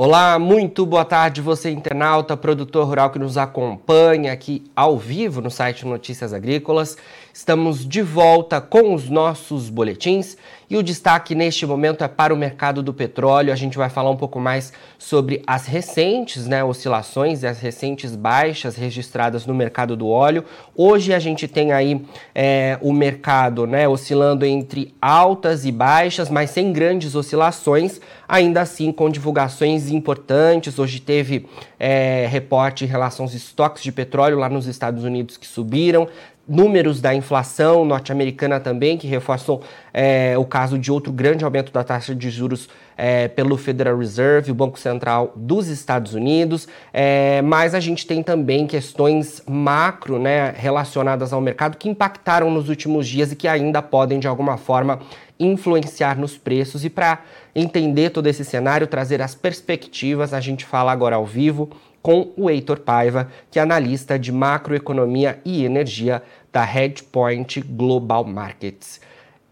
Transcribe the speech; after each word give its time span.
Olá, 0.00 0.38
muito 0.38 0.86
boa 0.86 1.04
tarde, 1.04 1.40
você 1.40 1.72
internauta, 1.72 2.36
produtor 2.36 2.86
rural 2.86 3.10
que 3.10 3.18
nos 3.18 3.36
acompanha 3.36 4.32
aqui 4.32 4.62
ao 4.76 4.96
vivo 4.96 5.40
no 5.40 5.50
site 5.50 5.84
Notícias 5.84 6.32
Agrícolas. 6.32 6.96
Estamos 7.34 7.84
de 7.84 8.00
volta 8.00 8.60
com 8.60 8.94
os 8.94 9.10
nossos 9.10 9.68
boletins 9.68 10.36
e 10.70 10.76
o 10.76 10.82
destaque 10.82 11.34
neste 11.34 11.64
momento 11.64 12.04
é 12.04 12.08
para 12.08 12.32
o 12.32 12.36
mercado 12.36 12.82
do 12.82 12.92
petróleo. 12.92 13.52
A 13.52 13.56
gente 13.56 13.78
vai 13.78 13.88
falar 13.88 14.10
um 14.10 14.16
pouco 14.16 14.38
mais 14.38 14.72
sobre 14.98 15.42
as 15.46 15.66
recentes 15.66 16.46
né, 16.46 16.62
oscilações 16.62 17.42
e 17.42 17.46
as 17.46 17.58
recentes 17.58 18.14
baixas 18.14 18.76
registradas 18.76 19.46
no 19.46 19.54
mercado 19.54 19.96
do 19.96 20.08
óleo. 20.08 20.44
Hoje 20.76 21.14
a 21.14 21.18
gente 21.18 21.48
tem 21.48 21.72
aí 21.72 22.04
é, 22.34 22.78
o 22.82 22.92
mercado 22.92 23.66
né, 23.66 23.88
oscilando 23.88 24.44
entre 24.44 24.94
altas 25.00 25.64
e 25.64 25.72
baixas, 25.72 26.28
mas 26.28 26.50
sem 26.50 26.70
grandes 26.70 27.14
oscilações, 27.14 27.98
ainda 28.28 28.60
assim 28.60 28.92
com 28.92 29.08
divulgações 29.08 29.90
importantes. 29.90 30.78
Hoje 30.78 31.00
teve 31.00 31.46
é, 31.80 32.26
reporte 32.30 32.84
em 32.84 32.88
relação 32.88 33.24
aos 33.24 33.32
estoques 33.32 33.82
de 33.82 33.90
petróleo 33.90 34.38
lá 34.38 34.50
nos 34.50 34.66
Estados 34.66 35.02
Unidos 35.02 35.38
que 35.38 35.46
subiram 35.46 36.08
números 36.48 37.00
da 37.00 37.14
inflação 37.14 37.84
norte-americana 37.84 38.58
também, 38.58 38.96
que 38.96 39.06
reforçam 39.06 39.60
é, 39.92 40.36
o 40.38 40.44
caso 40.44 40.78
de 40.78 40.90
outro 40.90 41.12
grande 41.12 41.44
aumento 41.44 41.70
da 41.70 41.84
taxa 41.84 42.14
de 42.14 42.30
juros 42.30 42.68
é, 42.96 43.28
pelo 43.28 43.56
Federal 43.56 43.98
Reserve, 43.98 44.50
o 44.50 44.54
Banco 44.54 44.78
Central 44.78 45.32
dos 45.36 45.68
Estados 45.68 46.14
Unidos, 46.14 46.66
é, 46.92 47.42
mas 47.42 47.74
a 47.74 47.80
gente 47.80 48.06
tem 48.06 48.22
também 48.22 48.66
questões 48.66 49.42
macro 49.46 50.18
né, 50.18 50.54
relacionadas 50.56 51.32
ao 51.32 51.40
mercado 51.40 51.76
que 51.76 51.88
impactaram 51.88 52.50
nos 52.50 52.68
últimos 52.68 53.06
dias 53.06 53.30
e 53.30 53.36
que 53.36 53.46
ainda 53.46 53.82
podem, 53.82 54.18
de 54.18 54.26
alguma 54.26 54.56
forma, 54.56 55.00
influenciar 55.38 56.18
nos 56.18 56.36
preços. 56.36 56.84
E 56.84 56.90
para 56.90 57.20
entender 57.54 58.10
todo 58.10 58.26
esse 58.26 58.44
cenário, 58.44 58.86
trazer 58.86 59.20
as 59.22 59.34
perspectivas, 59.34 60.32
a 60.32 60.40
gente 60.40 60.64
fala 60.64 60.90
agora 60.90 61.16
ao 61.16 61.26
vivo 61.26 61.70
com 62.02 62.32
o 62.36 62.48
Heitor 62.48 62.80
Paiva, 62.80 63.28
que 63.50 63.58
é 63.58 63.62
analista 63.62 64.18
de 64.18 64.32
macroeconomia 64.32 65.40
e 65.44 65.64
energia 65.64 66.22
da 66.52 66.64
Hedgepoint 66.64 67.60
Global 67.60 68.24
Markets. 68.24 69.00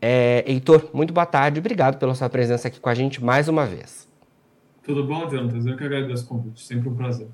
É, 0.00 0.44
Heitor, 0.46 0.90
muito 0.92 1.12
boa 1.12 1.26
tarde, 1.26 1.58
obrigado 1.58 1.98
pela 1.98 2.14
sua 2.14 2.28
presença 2.28 2.68
aqui 2.68 2.78
com 2.78 2.88
a 2.88 2.94
gente 2.94 3.22
mais 3.22 3.48
uma 3.48 3.66
vez. 3.66 4.06
Tudo 4.82 5.04
bom, 5.04 5.28
Jonathan? 5.28 5.68
Eu 5.68 5.76
que 5.76 5.84
agradeço 5.84 6.24
o 6.24 6.28
convite, 6.28 6.62
sempre 6.62 6.88
um 6.88 6.94
prazer. 6.94 7.28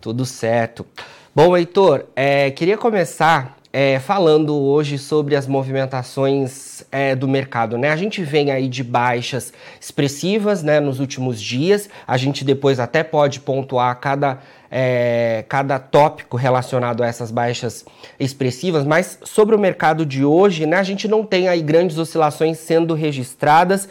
Tudo 0.00 0.24
certo. 0.24 0.86
Bom, 1.34 1.56
Heitor, 1.56 2.06
é, 2.14 2.50
queria 2.50 2.76
começar 2.76 3.57
é, 3.72 3.98
falando 3.98 4.56
hoje 4.56 4.98
sobre 4.98 5.36
as 5.36 5.46
movimentações 5.46 6.84
é, 6.90 7.14
do 7.14 7.28
mercado. 7.28 7.76
Né? 7.76 7.90
A 7.90 7.96
gente 7.96 8.22
vem 8.22 8.50
aí 8.50 8.68
de 8.68 8.82
baixas 8.82 9.52
expressivas 9.80 10.62
né, 10.62 10.80
nos 10.80 11.00
últimos 11.00 11.40
dias, 11.40 11.88
a 12.06 12.16
gente 12.16 12.44
depois 12.44 12.80
até 12.80 13.02
pode 13.02 13.40
pontuar 13.40 13.94
cada, 14.00 14.38
é, 14.70 15.44
cada 15.48 15.78
tópico 15.78 16.36
relacionado 16.36 17.02
a 17.02 17.06
essas 17.06 17.30
baixas 17.30 17.84
expressivas, 18.18 18.84
mas 18.84 19.18
sobre 19.22 19.54
o 19.54 19.58
mercado 19.58 20.06
de 20.06 20.24
hoje, 20.24 20.66
né, 20.66 20.78
a 20.78 20.82
gente 20.82 21.06
não 21.06 21.24
tem 21.24 21.48
aí 21.48 21.60
grandes 21.60 21.98
oscilações 21.98 22.58
sendo 22.58 22.94
registradas. 22.94 23.88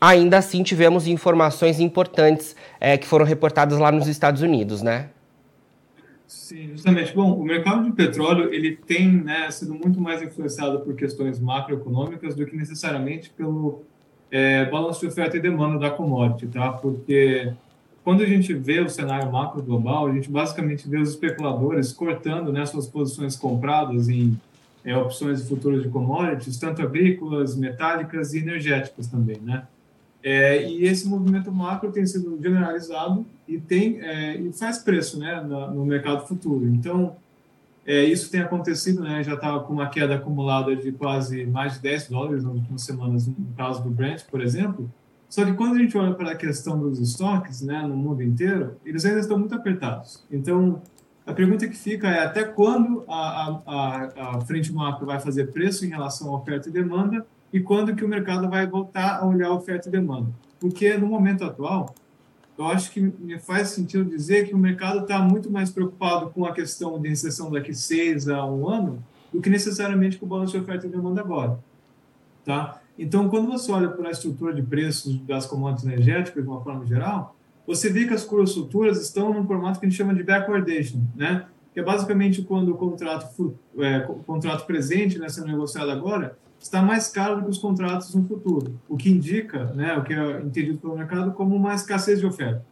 Ainda 0.00 0.38
assim, 0.38 0.64
tivemos 0.64 1.06
informações 1.06 1.78
importantes 1.78 2.56
é, 2.80 2.98
que 2.98 3.06
foram 3.06 3.24
reportadas 3.24 3.78
lá 3.78 3.92
nos 3.92 4.08
Estados 4.08 4.42
Unidos, 4.42 4.82
né? 4.82 5.06
Sim, 6.32 6.68
justamente. 6.68 7.14
Bom, 7.14 7.34
o 7.34 7.44
mercado 7.44 7.84
de 7.84 7.92
petróleo 7.92 8.52
ele 8.52 8.74
tem 8.74 9.22
né, 9.22 9.50
sido 9.50 9.74
muito 9.74 10.00
mais 10.00 10.22
influenciado 10.22 10.80
por 10.80 10.94
questões 10.94 11.38
macroeconômicas 11.38 12.34
do 12.34 12.46
que 12.46 12.56
necessariamente 12.56 13.28
pelo 13.30 13.82
é, 14.30 14.64
balanço 14.64 15.00
de 15.00 15.08
oferta 15.08 15.36
e 15.36 15.40
demanda 15.40 15.78
da 15.78 15.90
commodity, 15.90 16.46
tá? 16.46 16.72
Porque 16.72 17.52
quando 18.02 18.22
a 18.22 18.26
gente 18.26 18.54
vê 18.54 18.80
o 18.80 18.88
cenário 18.88 19.30
macro 19.30 19.62
global, 19.62 20.06
a 20.06 20.12
gente 20.12 20.30
basicamente 20.30 20.88
vê 20.88 20.98
os 20.98 21.10
especuladores 21.10 21.92
cortando 21.92 22.50
né, 22.50 22.64
suas 22.64 22.86
posições 22.86 23.36
compradas 23.36 24.08
em 24.08 24.40
é, 24.82 24.96
opções 24.96 25.42
de 25.42 25.48
futuros 25.48 25.82
de 25.82 25.90
commodities, 25.90 26.56
tanto 26.58 26.80
agrícolas, 26.80 27.54
metálicas 27.54 28.32
e 28.32 28.38
energéticas 28.38 29.06
também, 29.06 29.36
né? 29.42 29.66
É, 30.22 30.66
e 30.66 30.84
esse 30.86 31.06
movimento 31.06 31.52
macro 31.52 31.92
tem 31.92 32.06
sido 32.06 32.38
generalizado 32.42 33.26
e 33.46 33.58
tem 33.58 34.00
é, 34.00 34.36
e 34.36 34.52
faz 34.52 34.78
preço 34.78 35.18
né, 35.18 35.40
no, 35.40 35.74
no 35.74 35.84
mercado 35.84 36.26
futuro. 36.26 36.66
Então, 36.66 37.16
é, 37.84 38.04
isso 38.04 38.30
tem 38.30 38.40
acontecido, 38.40 39.02
né, 39.02 39.22
já 39.22 39.34
estava 39.34 39.60
com 39.60 39.72
uma 39.72 39.88
queda 39.88 40.14
acumulada 40.14 40.74
de 40.76 40.92
quase 40.92 41.44
mais 41.46 41.74
de 41.74 41.80
10 41.80 42.08
dólares 42.08 42.44
nas 42.44 42.54
últimas 42.54 42.82
semanas, 42.82 43.26
no 43.26 43.34
caso 43.56 43.82
do 43.82 43.90
Brent, 43.90 44.22
por 44.30 44.40
exemplo. 44.40 44.90
Só 45.28 45.44
que 45.44 45.54
quando 45.54 45.76
a 45.76 45.78
gente 45.78 45.96
olha 45.96 46.14
para 46.14 46.32
a 46.32 46.36
questão 46.36 46.78
dos 46.78 47.00
estoques 47.00 47.62
né, 47.62 47.82
no 47.82 47.96
mundo 47.96 48.22
inteiro, 48.22 48.76
eles 48.84 49.04
ainda 49.04 49.20
estão 49.20 49.38
muito 49.38 49.54
apertados. 49.54 50.22
Então, 50.30 50.80
a 51.26 51.32
pergunta 51.32 51.66
que 51.66 51.76
fica 51.76 52.08
é 52.08 52.24
até 52.24 52.44
quando 52.44 53.04
a, 53.08 53.60
a, 53.66 54.36
a 54.36 54.40
frente 54.42 54.72
macro 54.72 55.06
vai 55.06 55.18
fazer 55.18 55.52
preço 55.52 55.86
em 55.86 55.88
relação 55.88 56.30
à 56.30 56.36
oferta 56.36 56.68
e 56.68 56.72
demanda 56.72 57.24
e 57.52 57.60
quando 57.60 57.94
que 57.94 58.04
o 58.04 58.08
mercado 58.08 58.48
vai 58.48 58.66
voltar 58.66 59.20
a 59.20 59.26
olhar 59.26 59.50
oferta 59.52 59.88
e 59.88 59.92
demanda. 59.92 60.28
Porque 60.58 60.96
no 60.96 61.06
momento 61.06 61.44
atual, 61.44 61.94
eu 62.58 62.66
acho 62.66 62.90
que 62.90 63.00
me 63.00 63.38
faz 63.38 63.70
sentido 63.70 64.04
dizer 64.04 64.46
que 64.46 64.54
o 64.54 64.58
mercado 64.58 65.00
está 65.00 65.18
muito 65.20 65.50
mais 65.50 65.70
preocupado 65.70 66.30
com 66.30 66.44
a 66.44 66.52
questão 66.52 67.00
de 67.00 67.08
recessão 67.08 67.50
daqui 67.50 67.74
seis 67.74 68.28
a 68.28 68.44
um 68.44 68.68
ano 68.68 69.02
do 69.32 69.40
que 69.40 69.48
necessariamente 69.48 70.18
com 70.18 70.26
o 70.26 70.28
balanço 70.28 70.52
de 70.52 70.58
oferta 70.58 70.86
e 70.86 70.90
demanda 70.90 71.20
agora. 71.20 71.58
Tá? 72.44 72.80
Então, 72.98 73.28
quando 73.28 73.50
você 73.50 73.72
olha 73.72 73.88
para 73.88 74.08
a 74.08 74.10
estrutura 74.10 74.52
de 74.52 74.62
preços 74.62 75.18
das 75.20 75.46
commodities 75.46 75.86
energéticas 75.86 76.42
de 76.42 76.48
uma 76.48 76.60
forma 76.60 76.84
geral, 76.84 77.34
você 77.66 77.88
vê 77.88 78.06
que 78.06 78.12
as 78.12 78.24
curvas 78.24 78.52
futuras 78.52 79.00
estão 79.00 79.32
num 79.32 79.46
formato 79.46 79.80
que 79.80 79.86
a 79.86 79.88
gente 79.88 79.96
chama 79.96 80.14
de 80.14 80.22
backwardation, 80.22 81.00
né? 81.16 81.46
que 81.72 81.80
é 81.80 81.82
basicamente 81.82 82.42
quando 82.42 82.72
o 82.72 82.74
contrato, 82.76 83.56
é, 83.78 84.04
o 84.08 84.16
contrato 84.16 84.66
presente 84.66 85.18
né, 85.18 85.28
sendo 85.28 85.46
negociado 85.46 85.90
agora 85.90 86.36
está 86.62 86.82
mais 86.82 87.08
caro 87.08 87.36
do 87.36 87.44
que 87.44 87.50
os 87.50 87.58
contratos 87.58 88.14
no 88.14 88.26
futuro, 88.26 88.78
o 88.88 88.96
que 88.96 89.10
indica, 89.10 89.66
né, 89.74 89.96
o 89.96 90.02
que 90.02 90.14
é 90.14 90.40
entendido 90.40 90.78
pelo 90.78 90.96
mercado 90.96 91.32
como 91.32 91.54
uma 91.54 91.74
escassez 91.74 92.20
de 92.20 92.26
oferta. 92.26 92.64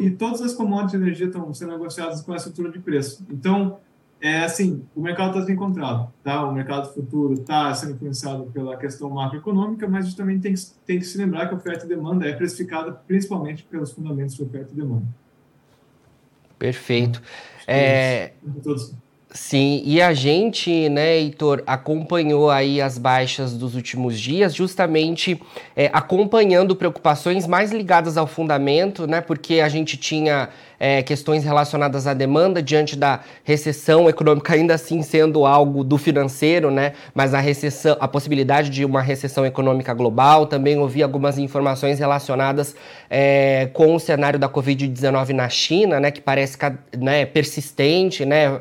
E 0.00 0.10
todas 0.10 0.40
as 0.40 0.54
commodities 0.54 0.92
de 0.92 0.96
energia 0.98 1.26
estão 1.26 1.52
sendo 1.52 1.72
negociadas 1.72 2.20
com 2.22 2.32
essa 2.34 2.48
estrutura 2.48 2.72
de 2.72 2.78
preço. 2.78 3.26
Então, 3.28 3.78
é 4.20 4.44
assim, 4.44 4.84
o 4.94 5.00
mercado 5.00 5.30
está 5.30 5.40
desencontrado, 5.40 6.12
tá? 6.22 6.48
O 6.48 6.54
mercado 6.54 6.94
futuro 6.94 7.34
está 7.34 7.74
sendo 7.74 7.94
influenciado 7.94 8.44
pela 8.52 8.76
questão 8.76 9.10
macroeconômica, 9.10 9.88
mas 9.88 10.04
a 10.04 10.08
gente 10.08 10.16
também 10.16 10.38
tem 10.38 10.54
que, 10.54 10.60
tem 10.86 10.98
que 11.00 11.04
se 11.04 11.18
lembrar 11.18 11.48
que 11.48 11.54
a 11.54 11.56
oferta 11.56 11.84
e 11.84 11.88
demanda 11.88 12.24
é 12.28 12.32
precificada 12.32 12.92
principalmente 12.92 13.64
pelos 13.64 13.90
fundamentos 13.90 14.36
de 14.36 14.42
oferta 14.44 14.70
e 14.72 14.76
demanda. 14.76 15.06
Perfeito. 16.56 17.20
É... 17.66 17.76
é 17.76 18.34
Sim, 19.34 19.82
e 19.86 20.02
a 20.02 20.12
gente, 20.12 20.90
né, 20.90 21.16
Heitor, 21.16 21.62
acompanhou 21.66 22.50
aí 22.50 22.82
as 22.82 22.98
baixas 22.98 23.54
dos 23.54 23.74
últimos 23.74 24.20
dias, 24.20 24.54
justamente 24.54 25.40
é, 25.74 25.88
acompanhando 25.90 26.76
preocupações 26.76 27.46
mais 27.46 27.72
ligadas 27.72 28.18
ao 28.18 28.26
fundamento, 28.26 29.06
né, 29.06 29.22
porque 29.22 29.60
a 29.60 29.70
gente 29.70 29.96
tinha 29.96 30.50
é, 30.78 31.02
questões 31.02 31.44
relacionadas 31.44 32.06
à 32.06 32.12
demanda 32.12 32.62
diante 32.62 32.94
da 32.94 33.20
recessão 33.42 34.06
econômica, 34.06 34.52
ainda 34.52 34.74
assim 34.74 35.00
sendo 35.00 35.46
algo 35.46 35.82
do 35.82 35.96
financeiro, 35.96 36.70
né, 36.70 36.92
mas 37.14 37.32
a 37.32 37.40
recessão, 37.40 37.96
a 37.98 38.06
possibilidade 38.06 38.68
de 38.68 38.84
uma 38.84 39.00
recessão 39.00 39.46
econômica 39.46 39.94
global, 39.94 40.44
também 40.44 40.76
ouvi 40.76 41.02
algumas 41.02 41.38
informações 41.38 41.98
relacionadas 41.98 42.76
é, 43.08 43.70
com 43.72 43.94
o 43.94 43.98
cenário 43.98 44.38
da 44.38 44.48
Covid-19 44.48 45.30
na 45.30 45.48
China, 45.48 45.98
né, 45.98 46.10
que 46.10 46.20
parece 46.20 46.58
né, 46.98 47.24
persistente, 47.24 48.26
né, 48.26 48.60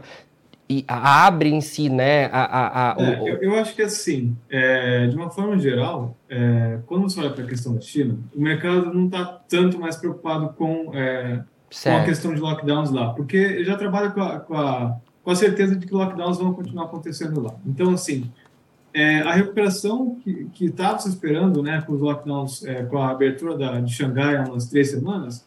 e 0.72 0.86
abre 0.88 1.50
em 1.50 1.60
si, 1.60 1.90
né? 1.90 2.28
A, 2.28 2.44
a, 2.44 2.94
a 2.94 3.04
é, 3.04 3.20
eu, 3.20 3.38
eu, 3.42 3.56
acho 3.56 3.76
que 3.76 3.82
assim, 3.82 4.38
é, 4.50 5.06
de 5.08 5.16
uma 5.16 5.30
forma 5.30 5.60
geral, 5.60 6.16
é, 6.30 6.80
quando 6.86 7.04
você 7.04 7.20
olha 7.20 7.32
para 7.32 7.44
a 7.44 7.48
questão 7.48 7.76
da 7.76 7.82
China, 7.82 8.18
o 8.34 8.42
mercado 8.42 8.94
não 8.94 9.06
está 9.06 9.26
tanto 9.50 9.78
mais 9.78 9.98
preocupado 9.98 10.54
com, 10.58 10.92
é, 10.94 11.44
com 11.84 11.96
a 11.98 12.06
questão 12.06 12.34
de 12.34 12.40
lockdowns 12.40 12.90
lá, 12.90 13.14
porque 13.14 13.66
já 13.66 13.76
trabalha 13.76 14.12
com 14.12 14.22
a, 14.22 14.40
com 14.40 14.54
a, 14.56 14.98
com 15.22 15.32
a 15.32 15.36
certeza 15.36 15.76
de 15.76 15.86
que 15.86 15.94
lockdowns 15.94 16.38
vão 16.38 16.54
continuar 16.54 16.86
acontecendo 16.86 17.42
lá. 17.42 17.54
Então, 17.66 17.92
assim, 17.92 18.32
é, 18.94 19.20
a 19.20 19.34
recuperação 19.34 20.18
que 20.54 20.66
estava 20.66 21.00
se 21.00 21.10
esperando, 21.10 21.62
né, 21.62 21.82
com 21.86 21.94
os 21.94 22.00
lockdowns, 22.00 22.64
é, 22.64 22.84
com 22.84 22.98
a 22.98 23.10
abertura 23.10 23.58
da, 23.58 23.82
de 23.82 23.94
Xangai 23.94 24.38
há 24.38 24.44
umas 24.44 24.68
três 24.68 24.90
semanas, 24.90 25.46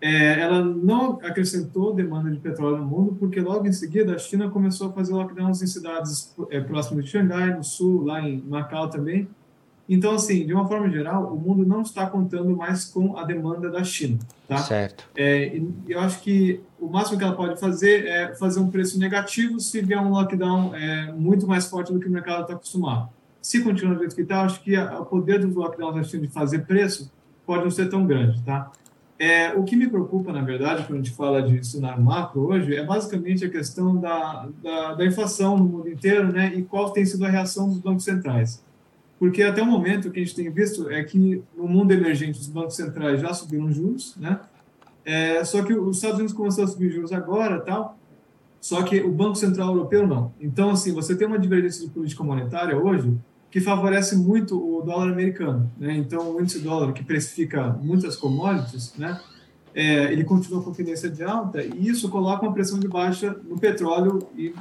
é, 0.00 0.40
ela 0.40 0.62
não 0.62 1.18
acrescentou 1.22 1.92
demanda 1.92 2.30
de 2.30 2.38
petróleo 2.38 2.78
no 2.78 2.86
mundo, 2.86 3.16
porque 3.18 3.40
logo 3.40 3.66
em 3.66 3.72
seguida 3.72 4.14
a 4.14 4.18
China 4.18 4.48
começou 4.48 4.90
a 4.90 4.92
fazer 4.92 5.12
lockdowns 5.12 5.60
em 5.60 5.66
cidades 5.66 6.34
é, 6.50 6.60
próximas 6.60 7.04
de 7.04 7.10
Xangai, 7.10 7.54
no 7.54 7.64
sul, 7.64 8.04
lá 8.04 8.20
em 8.20 8.40
Macau 8.42 8.88
também. 8.88 9.28
Então, 9.88 10.12
assim, 10.14 10.46
de 10.46 10.52
uma 10.52 10.68
forma 10.68 10.88
geral, 10.90 11.32
o 11.32 11.40
mundo 11.40 11.66
não 11.66 11.80
está 11.80 12.06
contando 12.06 12.54
mais 12.54 12.84
com 12.84 13.16
a 13.16 13.24
demanda 13.24 13.70
da 13.70 13.82
China, 13.82 14.18
tá? 14.46 14.58
Certo. 14.58 15.04
É, 15.16 15.60
eu 15.88 15.98
acho 15.98 16.20
que 16.20 16.60
o 16.78 16.86
máximo 16.88 17.16
que 17.16 17.24
ela 17.24 17.34
pode 17.34 17.58
fazer 17.58 18.06
é 18.06 18.34
fazer 18.34 18.60
um 18.60 18.70
preço 18.70 18.98
negativo 18.98 19.58
se 19.58 19.80
vier 19.80 19.98
um 19.98 20.10
lockdown 20.10 20.74
é, 20.74 21.10
muito 21.12 21.46
mais 21.46 21.66
forte 21.66 21.90
do 21.90 21.98
que 21.98 22.06
o 22.06 22.10
mercado 22.10 22.42
está 22.42 22.52
acostumado. 22.52 23.08
Se 23.40 23.64
continuar 23.64 23.94
do 23.94 24.00
jeito 24.00 24.14
que 24.14 24.22
está, 24.22 24.42
acho 24.42 24.62
que 24.62 24.76
o 24.76 25.06
poder 25.06 25.38
dos 25.38 25.54
lockdowns 25.54 25.94
da 25.96 26.02
China 26.04 26.26
de 26.26 26.32
fazer 26.32 26.66
preço 26.66 27.10
pode 27.46 27.64
não 27.64 27.70
ser 27.70 27.88
tão 27.88 28.06
grande, 28.06 28.42
tá? 28.42 28.70
É, 29.18 29.52
o 29.54 29.64
que 29.64 29.74
me 29.74 29.88
preocupa, 29.88 30.32
na 30.32 30.42
verdade, 30.42 30.84
quando 30.84 31.00
a 31.00 31.02
gente 31.02 31.16
fala 31.16 31.42
de 31.42 31.66
cenário 31.66 32.00
macro 32.00 32.42
hoje, 32.42 32.76
é 32.76 32.84
basicamente 32.84 33.44
a 33.44 33.50
questão 33.50 33.96
da, 33.96 34.48
da, 34.62 34.94
da, 34.94 35.04
inflação 35.04 35.56
no 35.56 35.64
mundo 35.64 35.88
inteiro, 35.88 36.32
né, 36.32 36.52
e 36.54 36.62
qual 36.62 36.90
tem 36.90 37.04
sido 37.04 37.24
a 37.24 37.28
reação 37.28 37.68
dos 37.68 37.78
bancos 37.78 38.04
centrais. 38.04 38.62
Porque 39.18 39.42
até 39.42 39.60
o 39.60 39.66
momento 39.66 40.06
o 40.06 40.12
que 40.12 40.20
a 40.20 40.24
gente 40.24 40.36
tem 40.36 40.48
visto 40.50 40.88
é 40.88 41.02
que 41.02 41.42
no 41.56 41.66
mundo 41.66 41.90
emergente 41.90 42.38
os 42.38 42.46
bancos 42.46 42.76
centrais 42.76 43.20
já 43.20 43.34
subiram 43.34 43.72
juros, 43.72 44.14
né, 44.16 44.38
é, 45.04 45.42
só 45.42 45.64
que 45.64 45.74
os 45.74 45.96
Estados 45.96 46.18
Unidos 46.18 46.34
começou 46.34 46.62
a 46.62 46.68
subir 46.68 46.90
juros 46.90 47.12
agora, 47.12 47.58
tal, 47.58 47.98
só 48.60 48.82
que 48.82 49.00
o 49.00 49.10
Banco 49.10 49.34
Central 49.34 49.68
Europeu 49.68 50.06
não. 50.06 50.32
Então, 50.40 50.70
assim, 50.70 50.92
você 50.92 51.16
tem 51.16 51.26
uma 51.26 51.38
divergência 51.38 51.84
de 51.84 51.90
política 51.92 52.22
monetária 52.22 52.76
hoje 52.76 53.18
que 53.50 53.60
favorece 53.60 54.16
muito 54.16 54.56
o 54.56 54.82
dólar 54.82 55.12
americano. 55.12 55.70
Né? 55.78 55.96
Então, 55.96 56.34
o 56.34 56.40
índice 56.40 56.58
dólar, 56.60 56.92
que 56.92 57.02
precifica 57.02 57.70
muitas 57.82 58.16
commodities, 58.16 58.94
né? 58.96 59.20
É, 59.74 60.12
ele 60.12 60.24
continua 60.24 60.62
com 60.62 60.72
tendência 60.72 61.08
de 61.08 61.22
alta 61.22 61.62
e 61.62 61.88
isso 61.88 62.08
coloca 62.08 62.42
uma 62.42 62.52
pressão 62.52 62.80
de 62.80 62.88
baixa 62.88 63.36
no 63.44 63.58
petróleo, 63.58 64.18
e, 64.36 64.52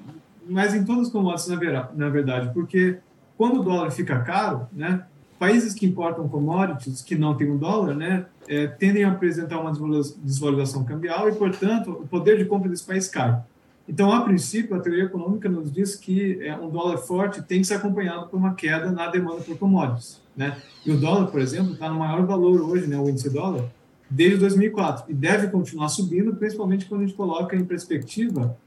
mas 0.48 0.76
em 0.76 0.84
todas 0.84 1.08
as 1.08 1.12
commodities, 1.12 1.48
na, 1.48 1.56
vera, 1.56 1.92
na 1.96 2.10
verdade, 2.10 2.54
porque 2.54 3.00
quando 3.38 3.62
o 3.62 3.64
dólar 3.64 3.90
fica 3.90 4.20
caro, 4.20 4.68
né, 4.72 5.06
países 5.40 5.74
que 5.74 5.86
importam 5.86 6.28
commodities 6.28 7.02
que 7.02 7.16
não 7.16 7.36
têm 7.36 7.50
um 7.50 7.58
dólar, 7.58 7.96
né, 7.96 8.26
é, 8.48 8.68
tendem 8.68 9.04
a 9.06 9.12
apresentar 9.12 9.60
uma 9.60 9.72
desvalorização 9.72 10.84
cambial 10.84 11.30
e, 11.30 11.34
portanto, 11.34 11.92
o 11.92 12.08
poder 12.08 12.38
de 12.38 12.46
compra 12.46 12.70
desse 12.70 12.86
país 12.86 13.08
cai. 13.08 13.42
Então, 13.88 14.12
a 14.12 14.22
princípio, 14.22 14.76
a 14.76 14.80
teoria 14.80 15.06
econômica 15.06 15.48
nos 15.48 15.72
diz 15.72 15.96
que 15.96 16.44
é, 16.44 16.56
um 16.56 16.70
dólar 16.70 16.98
forte 16.98 17.42
tem 17.42 17.62
que 17.62 17.68
ser 17.68 17.76
acompanhado 17.76 18.28
por 18.28 18.38
uma 18.38 18.54
queda 18.54 18.92
na 18.92 19.08
demanda 19.08 19.42
por 19.42 19.58
commodities. 19.58 20.22
Né? 20.36 20.58
E 20.86 20.92
o 20.92 20.98
dólar, 20.98 21.28
por 21.28 21.40
exemplo, 21.40 21.74
está 21.74 21.90
no 21.90 22.00
maior 22.00 22.26
valor 22.26 22.62
hoje, 22.62 22.86
né, 22.86 22.98
o 22.98 23.10
índice 23.10 23.30
dólar, 23.30 23.66
desde 24.10 24.38
2004, 24.38 25.06
e 25.10 25.14
deve 25.14 25.48
continuar 25.48 25.90
subindo, 25.90 26.36
principalmente 26.36 26.86
quando 26.86 27.02
a 27.02 27.06
gente 27.06 27.16
coloca 27.16 27.56
em 27.56 27.64
perspectiva 27.64 28.58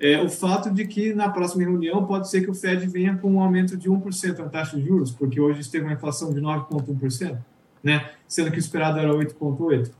é, 0.00 0.20
o 0.22 0.30
fato 0.30 0.70
de 0.70 0.86
que 0.86 1.12
na 1.12 1.28
próxima 1.28 1.62
reunião 1.62 2.06
pode 2.06 2.28
ser 2.30 2.40
que 2.40 2.50
o 2.50 2.54
Fed 2.54 2.86
venha 2.86 3.16
com 3.16 3.34
um 3.34 3.40
aumento 3.40 3.76
de 3.76 3.88
1% 3.88 4.38
na 4.38 4.48
taxa 4.48 4.76
de 4.78 4.86
juros, 4.86 5.10
porque 5.10 5.38
hoje 5.38 5.68
teve 5.70 5.84
uma 5.84 5.92
inflação 5.92 6.32
de 6.32 6.40
9,1%, 6.40 7.36
né, 7.84 8.10
sendo 8.26 8.50
que 8.50 8.56
o 8.56 8.58
esperado 8.58 8.98
era 8.98 9.12
8,8%. 9.12 9.90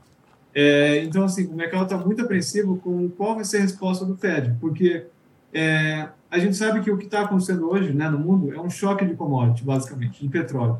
É, 0.53 1.03
então, 1.03 1.23
assim, 1.23 1.47
o 1.47 1.55
mercado 1.55 1.83
está 1.83 1.97
muito 1.97 2.21
apreensivo 2.21 2.77
com 2.77 3.09
qual 3.09 3.35
vai 3.35 3.45
ser 3.45 3.57
a 3.57 3.61
resposta 3.61 4.05
do 4.05 4.17
Fed, 4.17 4.55
porque 4.59 5.05
é, 5.53 6.09
a 6.29 6.39
gente 6.39 6.55
sabe 6.55 6.81
que 6.81 6.91
o 6.91 6.97
que 6.97 7.05
está 7.05 7.21
acontecendo 7.21 7.69
hoje 7.69 7.93
né, 7.93 8.09
no 8.09 8.19
mundo 8.19 8.53
é 8.53 8.59
um 8.59 8.69
choque 8.69 9.05
de 9.05 9.15
commodity, 9.15 9.63
basicamente, 9.63 10.21
de 10.21 10.29
petróleo. 10.29 10.79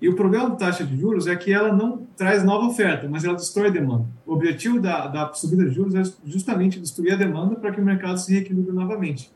E 0.00 0.08
o 0.08 0.16
problema 0.16 0.48
da 0.48 0.56
taxa 0.56 0.82
de 0.82 0.96
juros 0.96 1.26
é 1.26 1.36
que 1.36 1.52
ela 1.52 1.72
não 1.72 2.06
traz 2.16 2.42
nova 2.42 2.66
oferta, 2.66 3.06
mas 3.06 3.22
ela 3.22 3.34
destrói 3.34 3.70
demanda. 3.70 4.06
O 4.26 4.32
objetivo 4.32 4.80
da, 4.80 5.06
da 5.06 5.32
subida 5.34 5.64
de 5.64 5.74
juros 5.74 5.94
é 5.94 6.02
justamente 6.24 6.80
destruir 6.80 7.12
a 7.12 7.16
demanda 7.16 7.56
para 7.56 7.70
que 7.70 7.80
o 7.80 7.84
mercado 7.84 8.18
se 8.18 8.32
reequilibre 8.32 8.72
novamente. 8.72 9.30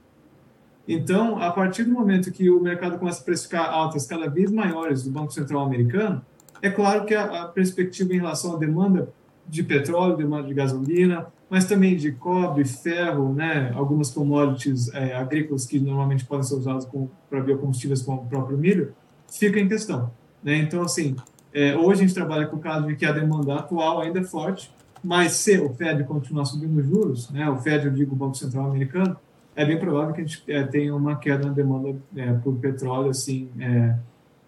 Então, 0.89 1.39
a 1.39 1.51
partir 1.51 1.85
do 1.85 1.93
momento 1.93 2.31
que 2.31 2.51
o 2.51 2.61
mercado 2.61 2.99
começa 2.99 3.21
a 3.21 3.25
precificar 3.25 3.71
altas 3.71 4.07
cada 4.07 4.27
vez 4.29 4.51
maiores 4.51 5.05
do 5.05 5.11
Banco 5.11 5.33
Central 5.33 5.65
americano, 5.65 6.23
é 6.63 6.71
claro 6.71 7.05
que 7.05 7.15
a, 7.15 7.43
a 7.43 7.49
perspectiva 7.49 8.15
em 8.15 8.17
relação 8.17 8.55
à 8.55 8.59
demanda 8.59 9.13
de 9.47 9.63
petróleo, 9.63 10.17
demanda 10.17 10.49
de 10.49 10.55
gasolina, 10.55 11.27
mas 11.49 11.67
também 11.67 11.97
de 11.97 12.13
cobre, 12.13 12.65
ferro, 12.65 13.33
né, 13.33 13.73
algumas 13.75 14.11
commodities 14.11 14.93
é, 14.93 15.15
agrícolas 15.15 15.67
que 15.67 15.79
normalmente 15.79 16.25
podem 16.25 16.43
ser 16.43 16.55
usadas 16.55 16.89
para 17.31 17.41
biocombustíveis, 17.41 18.03
como 18.03 18.23
o 18.23 18.27
próprio 18.27 18.59
milho, 18.59 18.93
fica 19.31 19.61
em 19.61 19.69
questão. 19.69 20.11
Né? 20.43 20.57
Então, 20.57 20.83
assim, 20.83 21.15
é, 21.53 21.77
hoje 21.77 22.03
a 22.03 22.07
gente 22.07 22.15
trabalha 22.15 22.47
com 22.47 22.57
o 22.57 22.61
caso 22.61 22.87
de 22.87 22.97
que 22.97 23.07
a 23.07 23.13
demanda 23.13 23.55
atual 23.55 24.01
ainda 24.01 24.21
é 24.21 24.25
forte, 24.25 24.71
mas 25.03 25.33
se 25.33 25.59
o 25.59 25.73
Fed 25.75 26.03
continuar 26.05 26.47
subindo 26.47 26.79
os 26.79 26.87
juros, 26.87 27.31
né, 27.31 27.49
o 27.49 27.57
Fed, 27.59 27.87
eu 27.87 27.93
digo 27.93 28.15
o 28.15 28.19
Banco 28.19 28.37
Central 28.37 28.71
americano, 28.71 29.17
é 29.55 29.65
bem 29.65 29.79
provável 29.79 30.13
que 30.13 30.21
a 30.21 30.25
gente 30.25 30.43
é, 30.49 30.63
tenha 30.65 30.95
uma 30.97 31.17
queda 31.17 31.47
na 31.47 31.53
demanda 31.53 31.97
é, 32.17 32.33
por 32.33 32.57
petróleo, 32.57 33.11
assim, 33.11 33.49
é, 33.61 33.95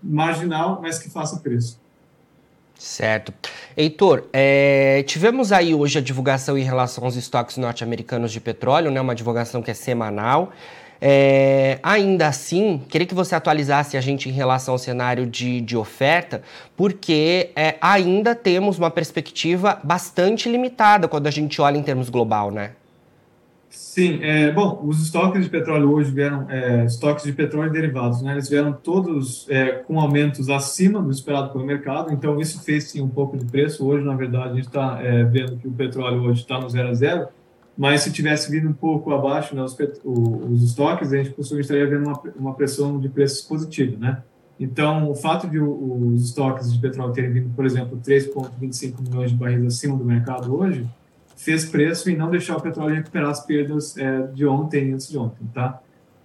marginal, 0.03 0.81
mas 0.83 0.99
que 0.99 1.09
faça 1.09 1.39
preço. 1.39 1.81
Certo. 2.79 3.33
Heitor, 3.77 4.25
é, 4.33 5.03
tivemos 5.07 5.51
aí 5.51 5.75
hoje 5.75 5.99
a 5.99 6.03
divulgação 6.03 6.59
em 6.59 6.63
relação 6.63 7.05
aos 7.05 7.17
estoques 7.17 7.57
norte-americanos 7.57 8.31
de 8.31 8.41
petróleo, 8.41 8.91
né, 8.91 9.01
uma 9.01 9.15
divulgação 9.15 9.63
que 9.63 9.71
é 9.71 9.75
semanal. 9.75 10.53
É, 11.01 11.79
ainda 11.83 12.27
assim, 12.27 12.83
queria 12.89 13.07
que 13.07 13.15
você 13.15 13.35
atualizasse 13.35 13.97
a 13.97 14.01
gente 14.01 14.29
em 14.29 14.33
relação 14.33 14.73
ao 14.75 14.79
cenário 14.79 15.27
de, 15.27 15.61
de 15.61 15.77
oferta, 15.77 16.43
porque 16.77 17.51
é, 17.55 17.77
ainda 17.81 18.35
temos 18.35 18.79
uma 18.79 18.91
perspectiva 18.91 19.79
bastante 19.83 20.49
limitada 20.49 21.09
quando 21.09 21.27
a 21.27 21.31
gente 21.31 21.61
olha 21.61 21.77
em 21.77 21.83
termos 21.83 22.09
global, 22.09 22.51
né? 22.51 22.73
Sim, 23.77 24.21
é, 24.23 24.51
bom, 24.51 24.81
os 24.85 25.03
estoques 25.03 25.45
de 25.45 25.51
petróleo 25.51 25.93
hoje 25.93 26.11
vieram, 26.11 26.51
é, 26.51 26.87
estoques 26.87 27.25
de 27.25 27.33
petróleo 27.35 27.69
e 27.69 27.73
derivados, 27.73 28.23
né, 28.23 28.33
eles 28.33 28.49
vieram 28.49 28.73
todos 28.73 29.47
é, 29.51 29.73
com 29.73 30.01
aumentos 30.01 30.49
acima 30.49 31.03
do 31.03 31.11
esperado 31.11 31.53
pelo 31.53 31.63
mercado, 31.65 32.11
então 32.11 32.41
isso 32.41 32.63
fez 32.63 32.85
sim 32.85 33.03
um 33.03 33.09
pouco 33.09 33.37
de 33.37 33.45
preço. 33.45 33.87
Hoje, 33.87 34.03
na 34.03 34.15
verdade, 34.15 34.53
a 34.53 34.55
gente 34.55 34.67
está 34.67 34.99
é, 35.03 35.25
vendo 35.25 35.59
que 35.59 35.69
o 35.69 35.71
petróleo 35.73 36.23
hoje 36.23 36.41
está 36.41 36.59
no 36.59 36.71
zero 36.71 36.89
a 36.89 36.95
zero, 36.95 37.29
mas 37.77 38.01
se 38.01 38.11
tivesse 38.11 38.51
vindo 38.51 38.67
um 38.67 38.73
pouco 38.73 39.13
abaixo 39.13 39.55
né, 39.55 39.63
os, 39.63 39.77
os 40.03 40.63
estoques, 40.63 41.13
a 41.13 41.17
gente 41.19 41.31
possivelmente 41.31 41.71
estaria 41.71 41.87
vendo 41.87 42.07
uma, 42.07 42.23
uma 42.35 42.55
pressão 42.55 42.99
de 42.99 43.11
preços 43.11 43.43
positiva, 43.43 43.95
né? 43.99 44.23
Então, 44.59 45.11
o 45.11 45.15
fato 45.15 45.47
de 45.47 45.59
os 45.59 46.25
estoques 46.25 46.73
de 46.73 46.79
petróleo 46.79 47.13
terem 47.13 47.31
vindo, 47.31 47.51
por 47.55 47.67
exemplo, 47.67 48.01
3,25 48.03 49.03
milhões 49.03 49.31
de 49.31 49.37
barris 49.37 49.67
acima 49.67 49.95
do 49.99 50.05
mercado 50.05 50.59
hoje, 50.59 50.87
fez 51.37 51.67
preço 51.67 52.11
e 52.11 52.17
não 52.17 52.31
deixar 52.31 52.57
o 52.57 52.61
petróleo 52.61 52.97
recuperar 52.97 53.31
as 53.31 53.45
perdas 53.45 53.97
é, 53.97 54.23
de 54.29 54.47
ontem 54.47 54.89
e 54.89 54.93
antes 54.93 55.09
de 55.09 55.19
ontem, 55.19 55.47
tá? 55.53 55.81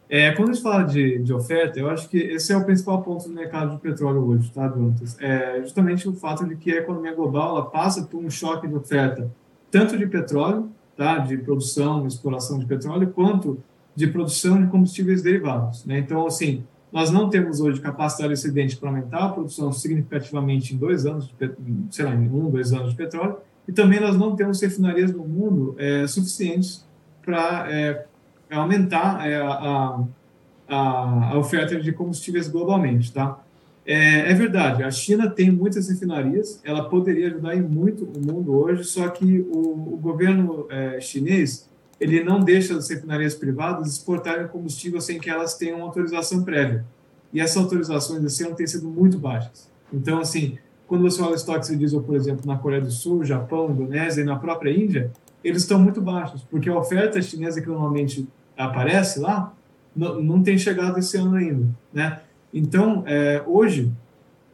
É, 0.09 0.31
quando 0.31 0.49
a 0.49 0.53
gente 0.53 0.63
fala 0.63 0.83
de, 0.83 1.19
de 1.19 1.33
oferta, 1.33 1.79
eu 1.79 1.89
acho 1.89 2.09
que 2.09 2.17
esse 2.17 2.51
é 2.51 2.57
o 2.57 2.65
principal 2.65 3.01
ponto 3.01 3.29
do 3.29 3.33
mercado 3.33 3.71
de 3.71 3.81
petróleo 3.81 4.25
hoje, 4.27 4.51
tá, 4.51 4.67
Dantas? 4.67 5.17
É 5.21 5.61
justamente 5.61 6.07
o 6.09 6.13
fato 6.13 6.45
de 6.45 6.55
que 6.57 6.71
a 6.71 6.79
economia 6.79 7.13
global 7.13 7.55
ela 7.55 7.69
passa 7.69 8.03
por 8.03 8.21
um 8.21 8.29
choque 8.29 8.67
de 8.67 8.75
oferta, 8.75 9.31
tanto 9.69 9.97
de 9.97 10.05
petróleo, 10.07 10.69
tá, 10.97 11.17
de 11.17 11.37
produção, 11.37 12.05
exploração 12.05 12.59
de 12.59 12.65
petróleo, 12.65 13.09
quanto 13.15 13.63
de 13.95 14.07
produção 14.07 14.61
de 14.61 14.67
combustíveis 14.67 15.21
derivados. 15.21 15.85
Né? 15.85 15.99
Então, 15.99 16.25
assim, 16.25 16.63
nós 16.91 17.09
não 17.09 17.29
temos 17.29 17.61
hoje 17.61 17.79
capacidade 17.79 18.33
excedente 18.33 18.75
para 18.75 18.89
aumentar 18.89 19.25
a 19.25 19.29
produção 19.29 19.71
significativamente 19.71 20.73
em 20.73 20.77
dois 20.77 21.05
anos, 21.05 21.33
de, 21.39 21.53
sei 21.89 22.03
lá, 22.03 22.13
em 22.13 22.29
um, 22.29 22.49
dois 22.49 22.73
anos 22.73 22.91
de 22.91 22.97
petróleo, 22.97 23.37
e 23.67 23.71
também 23.71 23.99
nós 23.99 24.17
não 24.17 24.35
temos 24.35 24.61
refinarias 24.61 25.11
no 25.13 25.23
mundo 25.23 25.75
é, 25.77 26.05
suficientes 26.07 26.85
para 27.23 27.67
é, 27.71 28.05
aumentar 28.49 29.27
é, 29.27 29.35
a, 29.37 30.03
a, 30.67 31.29
a, 31.31 31.37
oferta 31.37 31.79
de 31.79 31.91
combustíveis 31.91 32.47
globalmente, 32.47 33.11
tá? 33.11 33.39
É, 33.85 34.31
é, 34.31 34.33
verdade, 34.33 34.83
a 34.83 34.91
China 34.91 35.29
tem 35.29 35.49
muitas 35.49 35.89
refinarias, 35.89 36.59
ela 36.63 36.87
poderia 36.87 37.27
ajudar 37.27 37.55
em 37.55 37.61
muito 37.61 38.05
o 38.05 38.25
mundo 38.25 38.53
hoje, 38.53 38.83
só 38.83 39.07
que 39.09 39.39
o, 39.39 39.93
o 39.93 39.97
governo 39.97 40.67
é, 40.69 40.99
chinês 41.01 41.69
ele 41.99 42.23
não 42.23 42.39
deixa 42.39 42.75
as 42.75 42.89
refinarias 42.89 43.35
privadas 43.35 43.87
exportarem 43.87 44.47
combustível 44.47 44.99
sem 44.99 45.19
que 45.19 45.29
elas 45.29 45.55
tenham 45.55 45.83
autorização 45.83 46.43
prévia. 46.43 46.83
E 47.31 47.39
essas 47.39 47.57
autorizações 47.57 48.41
ano 48.41 48.55
têm 48.55 48.65
sido 48.65 48.87
muito 48.87 49.19
baixas. 49.19 49.69
Então, 49.93 50.19
assim, 50.19 50.57
quando 50.91 51.03
você 51.03 51.21
olha 51.21 51.35
estoques 51.35 51.69
de 51.69 51.77
diesel, 51.77 52.03
por 52.03 52.17
exemplo, 52.17 52.45
na 52.45 52.57
Coreia 52.57 52.81
do 52.81 52.91
Sul, 52.91 53.23
Japão, 53.23 53.71
Indonésia 53.71 54.23
e 54.23 54.25
na 54.25 54.35
própria 54.35 54.71
Índia, 54.71 55.09
eles 55.41 55.61
estão 55.61 55.79
muito 55.79 56.01
baixos, 56.01 56.43
porque 56.43 56.69
a 56.69 56.77
oferta 56.77 57.21
chinesa 57.21 57.61
que 57.61 57.67
normalmente 57.69 58.27
aparece 58.57 59.17
lá 59.17 59.53
não, 59.95 60.21
não 60.21 60.43
tem 60.43 60.57
chegado 60.57 60.99
esse 60.99 61.15
ano 61.15 61.37
ainda, 61.37 61.65
né? 61.93 62.19
Então, 62.53 63.05
é, 63.07 63.41
hoje, 63.47 63.89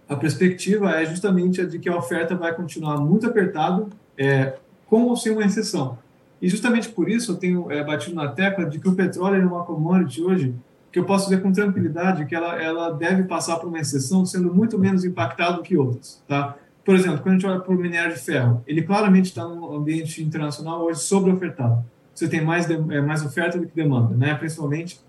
a 0.07 0.15
perspectiva 0.15 0.91
é 0.91 1.07
justamente 1.07 1.59
a 1.59 1.65
de 1.65 1.79
que 1.79 1.89
a 1.89 1.97
oferta 1.97 2.35
vai 2.35 2.53
continuar 2.53 2.97
muito 2.97 3.25
apertada, 3.25 3.87
é, 4.15 4.57
com 4.85 5.05
ou 5.05 5.17
sem 5.17 5.31
uma 5.31 5.41
recessão. 5.41 5.97
E 6.39 6.47
justamente 6.47 6.89
por 6.89 7.09
isso 7.09 7.31
eu 7.31 7.37
tenho 7.37 7.71
é, 7.71 7.83
batido 7.83 8.15
na 8.15 8.27
tecla 8.27 8.63
de 8.65 8.77
que 8.77 8.87
o 8.87 8.93
petróleo 8.93 9.41
é 9.41 9.43
uma 9.43 9.63
commodity 9.63 10.21
hoje 10.21 10.53
que 10.97 11.01
eu 11.01 11.05
posso 11.05 11.29
ver 11.29 11.43
com 11.43 11.51
tranquilidade 11.51 12.25
que 12.25 12.33
ela, 12.33 12.59
ela 12.59 12.89
deve 12.89 13.23
passar 13.25 13.57
por 13.57 13.67
uma 13.67 13.79
exceção 13.79 14.25
sendo 14.25 14.51
muito 14.51 14.79
menos 14.79 15.05
impactado 15.05 15.61
que 15.61 15.77
outras, 15.77 16.23
tá? 16.27 16.55
Por 16.83 16.95
exemplo, 16.95 17.19
quando 17.19 17.27
a 17.27 17.33
gente 17.33 17.45
olha 17.45 17.59
para 17.59 17.71
o 17.71 17.77
minério 17.77 18.15
de 18.15 18.19
ferro, 18.19 18.63
ele 18.65 18.81
claramente 18.81 19.25
está 19.25 19.47
no 19.47 19.75
ambiente 19.75 20.23
internacional 20.23 20.81
hoje 20.81 21.01
sobre-ofertado. 21.01 21.85
Você 22.15 22.27
tem 22.27 22.43
mais, 22.43 22.67
é, 22.67 23.01
mais 23.01 23.23
oferta 23.23 23.59
do 23.59 23.67
que 23.67 23.75
demanda, 23.75 24.15
né? 24.15 24.33
Principalmente 24.33 24.99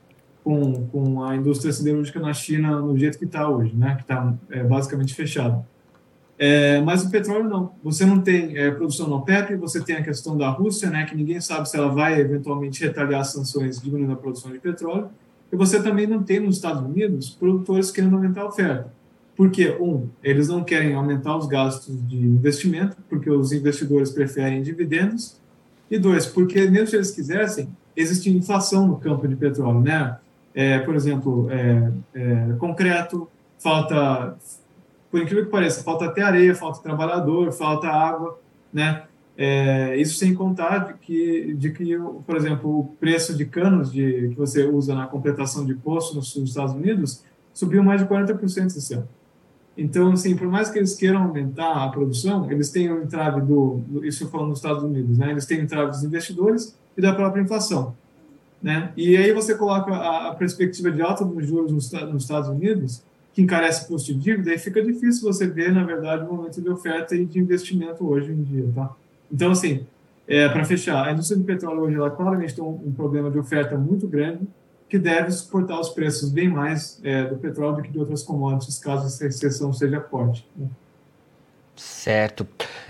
com, 0.45 0.87
com 0.89 1.23
a 1.23 1.35
indústria 1.35 1.73
siderúrgica 1.73 2.21
na 2.21 2.35
China 2.35 2.81
no 2.81 2.99
jeito 2.99 3.19
que 3.19 3.25
está 3.25 3.49
hoje, 3.49 3.75
né? 3.75 3.95
Que 3.95 4.03
está 4.03 4.35
é, 4.51 4.63
basicamente 4.65 5.15
fechado. 5.15 5.65
É, 6.39 6.83
mas 6.83 7.03
o 7.03 7.11
petróleo 7.11 7.49
não. 7.49 7.73
Você 7.83 8.05
não 8.05 8.21
tem 8.21 8.59
é, 8.59 8.71
produção 8.71 9.09
no 9.09 9.17
OPEP, 9.17 9.57
você 9.57 9.81
tem 9.83 9.97
a 9.97 10.03
questão 10.03 10.37
da 10.37 10.51
Rússia, 10.51 10.91
né? 10.91 11.07
Que 11.07 11.17
ninguém 11.17 11.41
sabe 11.41 11.67
se 11.67 11.79
ela 11.79 11.89
vai 11.89 12.21
eventualmente 12.21 12.85
retaliar 12.85 13.23
as 13.23 13.33
sanções 13.33 13.81
diminuindo 13.81 14.13
a 14.13 14.17
produção 14.17 14.53
de 14.53 14.59
petróleo 14.59 15.09
e 15.53 15.57
você 15.57 15.83
também 15.83 16.07
não 16.07 16.23
tem 16.23 16.41
nos 16.41 16.57
Estados 16.57 16.83
Unidos 16.83 17.31
produtores 17.31 17.91
querendo 17.91 18.17
aumentar 18.17 18.43
a 18.43 18.47
oferta. 18.47 18.93
Porque, 19.37 19.71
um, 19.81 20.09
eles 20.23 20.49
não 20.49 20.65
querem 20.65 20.95
aumentar 20.95 21.37
os 21.37 21.47
gastos 21.47 21.97
de 22.09 22.17
investimento, 22.17 22.97
porque 23.09 23.31
os 23.31 23.53
investidores 23.53 24.11
preferem 24.11 24.63
dividendos, 24.63 25.39
e 25.91 25.99
dois, 25.99 26.27
porque 26.27 26.69
mesmo 26.69 26.89
se 26.89 26.97
eles 26.97 27.11
quisessem, 27.11 27.69
existe 27.97 28.31
inflação 28.31 28.87
no 28.87 28.99
campo 28.99 29.27
de 29.27 29.37
petróleo, 29.37 29.81
né? 29.81 30.19
É, 30.55 30.79
por 30.81 30.95
exemplo, 30.95 31.49
é, 31.51 31.93
é, 32.15 32.53
concreto, 32.59 33.29
falta, 33.59 34.37
por 35.11 35.21
incrível 35.21 35.45
que 35.45 35.51
pareça, 35.51 35.83
falta 35.83 36.07
até 36.07 36.23
areia, 36.23 36.55
falta 36.55 36.83
trabalhador, 36.83 37.53
falta 37.53 37.89
água, 37.89 38.39
né? 38.73 39.05
É, 39.41 39.97
isso 39.97 40.17
sem 40.17 40.35
contar 40.35 40.99
que, 41.01 41.55
de 41.55 41.71
que, 41.71 41.97
por 42.27 42.37
exemplo, 42.37 42.81
o 42.81 42.85
preço 42.99 43.37
de 43.37 43.45
canos 43.45 43.93
de, 43.93 44.31
que 44.31 44.35
você 44.35 44.65
usa 44.65 44.97
na 44.97 45.07
completação 45.07 45.65
de 45.65 45.77
poço 45.77 46.17
nos, 46.17 46.35
nos 46.35 46.49
Estados 46.49 46.75
Unidos 46.75 47.23
subiu 47.55 47.85
mais 47.85 48.01
de 48.01 48.09
40% 48.09 48.67
esse 48.67 48.95
ano. 48.95 49.09
Então, 49.77 50.11
assim, 50.11 50.35
por 50.37 50.49
mais 50.49 50.71
que 50.71 50.79
eles 50.81 50.97
queiram 50.97 51.23
aumentar 51.23 51.85
a 51.85 51.89
produção, 51.89 52.51
eles 52.51 52.69
têm 52.71 52.93
um 52.93 53.01
entrave 53.01 53.41
do, 53.41 53.81
isso 54.03 54.29
falo 54.29 54.49
nos 54.49 54.59
Estados 54.59 54.83
Unidos, 54.83 55.17
né? 55.17 55.31
Eles 55.31 55.47
têm 55.47 55.61
um 55.61 55.63
entrave 55.63 55.93
dos 55.93 56.03
investidores 56.03 56.77
e 56.97 57.01
da 57.01 57.15
própria 57.15 57.41
inflação, 57.41 57.95
né? 58.61 58.93
E 58.97 59.17
aí 59.17 59.33
você 59.33 59.55
coloca 59.55 59.93
a, 59.95 60.31
a 60.31 60.35
perspectiva 60.35 60.91
de 60.91 61.01
alta 61.01 61.25
dos 61.25 61.47
juros 61.47 61.71
nos, 61.71 61.93
nos, 61.93 62.25
Estados 62.25 62.49
Unidos, 62.49 63.05
que 63.33 63.41
encarece 63.41 63.85
o 63.85 63.87
custo 63.87 64.13
de 64.13 64.19
dívida, 64.19 64.53
e 64.53 64.59
fica 64.59 64.83
difícil 64.83 65.33
você 65.33 65.47
ver, 65.47 65.73
na 65.73 65.85
verdade, 65.85 66.25
o 66.25 66.35
momento 66.35 66.61
de 66.61 66.69
oferta 66.69 67.15
e 67.15 67.25
de 67.25 67.39
investimento 67.39 68.05
hoje 68.05 68.33
em 68.33 68.43
dia, 68.43 68.69
tá? 68.75 68.97
Então, 69.31 69.53
assim, 69.53 69.87
é, 70.27 70.49
para 70.49 70.65
fechar, 70.65 71.07
a 71.07 71.13
indústria 71.13 71.39
de 71.39 71.45
petróleo 71.45 71.81
hoje, 71.81 71.97
ela 71.97 72.11
claramente 72.11 72.55
tem 72.55 72.63
um, 72.63 72.81
um 72.87 72.93
problema 72.93 73.31
de 73.31 73.39
oferta 73.39 73.77
muito 73.77 74.07
grande, 74.07 74.47
que 74.89 74.99
deve 74.99 75.31
suportar 75.31 75.79
os 75.79 75.91
preços 75.91 76.31
bem 76.31 76.49
mais 76.49 77.01
é, 77.05 77.25
do 77.25 77.37
petróleo 77.37 77.77
do 77.77 77.83
que 77.83 77.91
de 77.91 77.99
outras 77.99 78.23
commodities, 78.23 78.79
caso 78.79 79.07
essa 79.07 79.27
exceção 79.27 79.73
seja 79.73 80.01
forte. 80.01 80.47
Né? 80.57 80.67
Certo. 81.77 82.47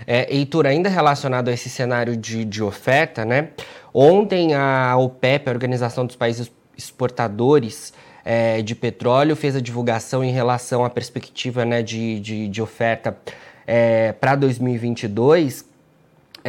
É, 0.07 0.33
Heitor, 0.33 0.65
ainda 0.65 0.89
relacionado 0.89 1.49
a 1.49 1.53
esse 1.53 1.69
cenário 1.69 2.17
de, 2.17 2.43
de 2.43 2.63
oferta, 2.63 3.23
né? 3.23 3.49
Ontem 3.93 4.55
a 4.55 4.97
OPEP, 4.97 5.47
a 5.47 5.51
Organização 5.51 6.05
dos 6.05 6.15
Países 6.15 6.51
Exportadores 6.75 7.93
é, 8.25 8.61
de 8.61 8.73
Petróleo, 8.73 9.35
fez 9.35 9.55
a 9.55 9.61
divulgação 9.61 10.23
em 10.23 10.31
relação 10.31 10.83
à 10.83 10.89
perspectiva 10.89 11.65
né, 11.65 11.83
de, 11.83 12.19
de, 12.19 12.47
de 12.47 12.61
oferta 12.61 13.15
é, 13.67 14.11
para 14.13 14.35
2022. 14.35 15.68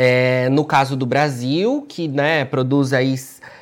É, 0.02 0.48
no 0.48 0.64
caso 0.64 0.96
do 0.96 1.04
Brasil, 1.04 1.84
que 1.86 2.08
né, 2.08 2.46
produz 2.46 2.94
aí 2.94 3.14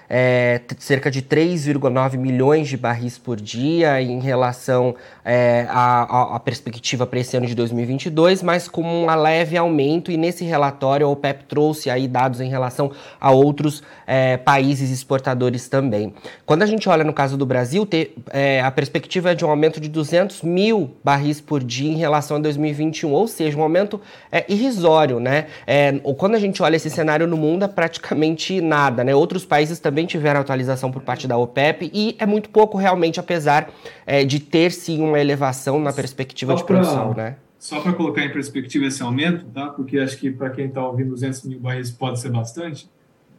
é, 0.08 0.60
cerca 0.78 1.10
de 1.10 1.22
3,9 1.22 2.16
milhões 2.16 2.68
de 2.68 2.76
barris 2.76 3.18
por 3.18 3.40
dia 3.40 4.00
em 4.00 4.20
relação 4.20 4.94
é, 5.24 5.66
à, 5.68 6.34
à, 6.36 6.40
perspectiva 6.40 7.06
para 7.06 7.18
esse 7.18 7.36
ano 7.36 7.46
de 7.46 7.54
2022, 7.54 8.42
mas 8.42 8.68
com 8.68 8.82
um 8.82 9.06
leve 9.14 9.56
aumento. 9.56 10.10
E 10.10 10.16
nesse 10.16 10.44
relatório 10.44 11.06
a 11.06 11.10
OPEP 11.10 11.44
trouxe 11.44 11.90
aí 11.90 12.08
dados 12.08 12.40
em 12.40 12.48
relação 12.48 12.90
a 13.20 13.30
outros 13.30 13.82
é, 14.06 14.36
países 14.36 14.90
exportadores 14.90 15.68
também. 15.68 16.14
Quando 16.46 16.62
a 16.62 16.66
gente 16.66 16.88
olha 16.88 17.04
no 17.04 17.12
caso 17.12 17.36
do 17.36 17.44
Brasil, 17.44 17.84
ter, 17.84 18.14
é, 18.30 18.60
a 18.62 18.70
perspectiva 18.70 19.32
é 19.32 19.34
de 19.34 19.44
um 19.44 19.50
aumento 19.50 19.80
de 19.80 19.88
200 19.88 20.42
mil 20.42 20.96
barris 21.04 21.40
por 21.40 21.62
dia 21.62 21.90
em 21.90 21.96
relação 21.96 22.38
a 22.38 22.40
2021, 22.40 23.12
ou 23.12 23.28
seja, 23.28 23.58
um 23.58 23.62
aumento 23.62 24.00
é, 24.32 24.44
irrisório, 24.48 25.20
né? 25.20 25.46
É, 25.66 25.92
quando 26.16 26.34
a 26.34 26.38
gente 26.38 26.62
olha 26.62 26.76
esse 26.76 26.88
cenário 26.88 27.26
no 27.26 27.36
mundo, 27.36 27.64
é 27.64 27.68
praticamente 27.68 28.60
nada, 28.60 29.04
né? 29.04 29.14
Outros 29.14 29.44
países 29.44 29.78
também 29.78 29.97
também 29.98 30.06
tiveram 30.06 30.40
atualização 30.40 30.92
por 30.92 31.02
parte 31.02 31.26
da 31.26 31.36
OPEP 31.36 31.90
e 31.92 32.14
é 32.20 32.26
muito 32.26 32.48
pouco 32.50 32.78
realmente, 32.78 33.18
apesar 33.18 33.68
é, 34.06 34.24
de 34.24 34.38
ter 34.38 34.70
sim 34.70 35.02
uma 35.02 35.18
elevação 35.18 35.80
na 35.80 35.92
perspectiva 35.92 36.52
só 36.52 36.58
de 36.58 36.64
produção, 36.64 37.14
pra, 37.14 37.24
né? 37.24 37.36
Só 37.58 37.80
para 37.80 37.92
colocar 37.92 38.24
em 38.24 38.30
perspectiva 38.30 38.84
esse 38.86 39.02
aumento, 39.02 39.44
tá? 39.46 39.66
Porque 39.70 39.98
acho 39.98 40.16
que 40.16 40.30
para 40.30 40.50
quem 40.50 40.66
está 40.66 40.86
ouvindo 40.86 41.10
200 41.10 41.42
mil 41.44 41.58
barris 41.58 41.90
pode 41.90 42.20
ser 42.20 42.30
bastante. 42.30 42.88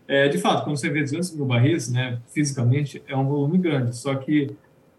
É, 0.06 0.28
de 0.28 0.38
fato, 0.38 0.66
quando 0.66 0.75
você 0.75 0.89
vê 0.89 1.01
200 1.01 1.34
mil 1.36 1.46
barris, 1.46 1.89
né, 1.89 2.20
fisicamente 2.34 3.01
é 3.08 3.16
um 3.16 3.25
volume 3.25 3.58
grande. 3.58 3.96
Só 3.96 4.13
que, 4.16 4.51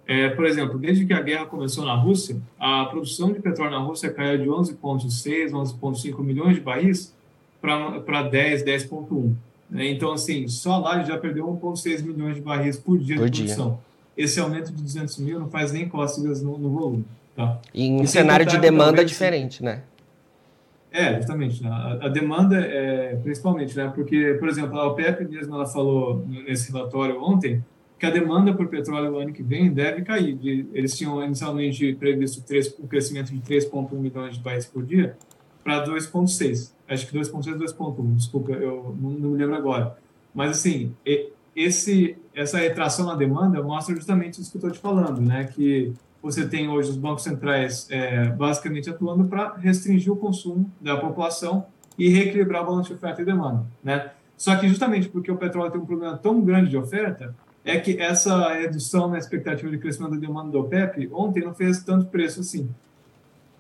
é, 0.06 0.30
por 0.30 0.46
exemplo, 0.46 0.78
desde 0.78 1.04
que 1.04 1.12
a 1.12 1.20
guerra 1.20 1.44
começou 1.44 1.84
na 1.84 1.94
Rússia, 1.94 2.40
a 2.58 2.86
produção 2.86 3.32
de 3.32 3.40
petróleo 3.40 3.72
na 3.72 3.80
Rússia 3.80 4.10
caiu 4.10 4.38
de 4.38 4.48
11,6, 4.48 5.50
11,5 5.50 6.22
milhões 6.22 6.54
de 6.54 6.62
barris 6.62 7.14
para 7.60 8.22
10, 8.22 8.64
10,1. 8.64 9.34
Né? 9.70 9.90
Então, 9.90 10.12
assim, 10.12 10.48
só 10.48 10.78
lá 10.78 10.96
ele 10.96 11.06
já 11.06 11.16
perdeu 11.16 11.46
1,6 11.46 12.02
milhões 12.02 12.34
de 12.34 12.40
barris 12.40 12.76
por 12.76 12.98
dia 12.98 13.16
por 13.16 13.30
de 13.30 13.42
produção. 13.42 13.68
Dia. 13.68 14.24
Esse 14.24 14.40
aumento 14.40 14.72
de 14.72 14.82
200 14.82 15.18
mil 15.18 15.38
não 15.38 15.48
faz 15.48 15.72
nem 15.72 15.88
cócegas 15.88 16.42
no, 16.42 16.58
no 16.58 16.70
volume. 16.70 17.04
Tá? 17.36 17.58
E 17.72 17.86
em 17.86 18.00
um 18.00 18.06
cenário 18.06 18.44
de 18.44 18.58
demanda 18.58 19.04
diferente, 19.04 19.62
né? 19.62 19.82
É, 20.90 21.16
justamente. 21.16 21.62
Né? 21.62 21.70
A, 21.70 22.06
a, 22.06 22.08
demanda, 22.08 22.58
é, 22.58 23.14
principalmente, 23.22 23.76
né? 23.76 23.90
porque, 23.94 24.36
por 24.40 24.48
exemplo, 24.48 24.78
a 24.78 24.88
OPEP 24.88 25.24
mesmo 25.24 25.54
ela 25.54 25.66
falou 25.66 26.26
nesse 26.26 26.72
relatório 26.72 27.22
ontem 27.22 27.64
que 27.98 28.06
a 28.06 28.10
demanda 28.10 28.52
por 28.54 28.66
petróleo 28.66 29.10
no 29.10 29.18
ano 29.18 29.32
que 29.32 29.42
vem 29.42 29.70
deve 29.70 30.02
cair. 30.02 30.34
De, 30.34 30.66
eles 30.72 30.96
tinham 30.96 31.22
inicialmente 31.22 31.94
previsto 31.94 32.42
3, 32.42 32.74
um 32.80 32.86
crescimento 32.86 33.32
de 33.32 33.40
3,1 33.40 33.92
milhões 33.92 34.34
de 34.34 34.40
barris 34.40 34.66
por 34.66 34.84
dia 34.84 35.16
para 35.62 35.86
2,6 35.86 36.72
acho 36.94 37.06
que 37.06 37.16
2.6 37.16 37.46
e 37.46 37.58
2.1, 37.58 38.16
desculpa, 38.16 38.52
eu 38.52 38.96
não, 39.00 39.10
não, 39.10 39.30
me 39.30 39.38
lembro 39.38 39.54
agora. 39.54 39.96
Mas, 40.34 40.50
assim, 40.50 40.94
esse, 41.54 42.16
essa 42.34 42.58
retração 42.58 43.06
na 43.06 43.14
demanda 43.14 43.62
mostra 43.62 43.94
justamente 43.94 44.40
isso 44.40 44.50
que 44.50 44.56
eu 44.56 44.60
estou 44.60 44.70
te 44.70 44.78
falando, 44.78 45.20
né? 45.20 45.44
Que 45.44 45.92
você 46.22 46.46
tem 46.46 46.68
hoje 46.68 46.90
os 46.90 46.96
bancos 46.96 47.22
centrais 47.22 47.86
é, 47.90 48.28
basicamente 48.28 48.90
atuando 48.90 49.24
para 49.24 49.54
restringir 49.54 50.12
o 50.12 50.16
consumo 50.16 50.70
da 50.80 50.96
população 50.96 51.66
e 51.98 52.08
reequilibrar 52.08 52.62
o 52.62 52.66
balanço 52.66 52.90
de 52.90 52.94
oferta 52.94 53.22
e 53.22 53.24
demanda, 53.24 53.66
né? 53.82 54.10
Só 54.36 54.56
que 54.56 54.68
justamente 54.68 55.08
porque 55.08 55.30
o 55.30 55.36
petróleo 55.36 55.70
tem 55.70 55.80
um 55.80 55.86
problema 55.86 56.16
tão 56.16 56.40
grande 56.40 56.70
de 56.70 56.76
oferta, 56.76 57.34
é 57.64 57.78
que 57.78 58.00
essa 58.00 58.54
redução 58.54 59.08
na 59.08 59.18
expectativa 59.18 59.70
de 59.70 59.78
crescimento 59.78 60.12
da 60.12 60.18
demanda 60.18 60.50
do 60.50 60.60
OPEP 60.60 61.10
ontem 61.12 61.44
não 61.44 61.54
fez 61.54 61.82
tanto 61.82 62.06
preço 62.06 62.40
assim. 62.40 62.70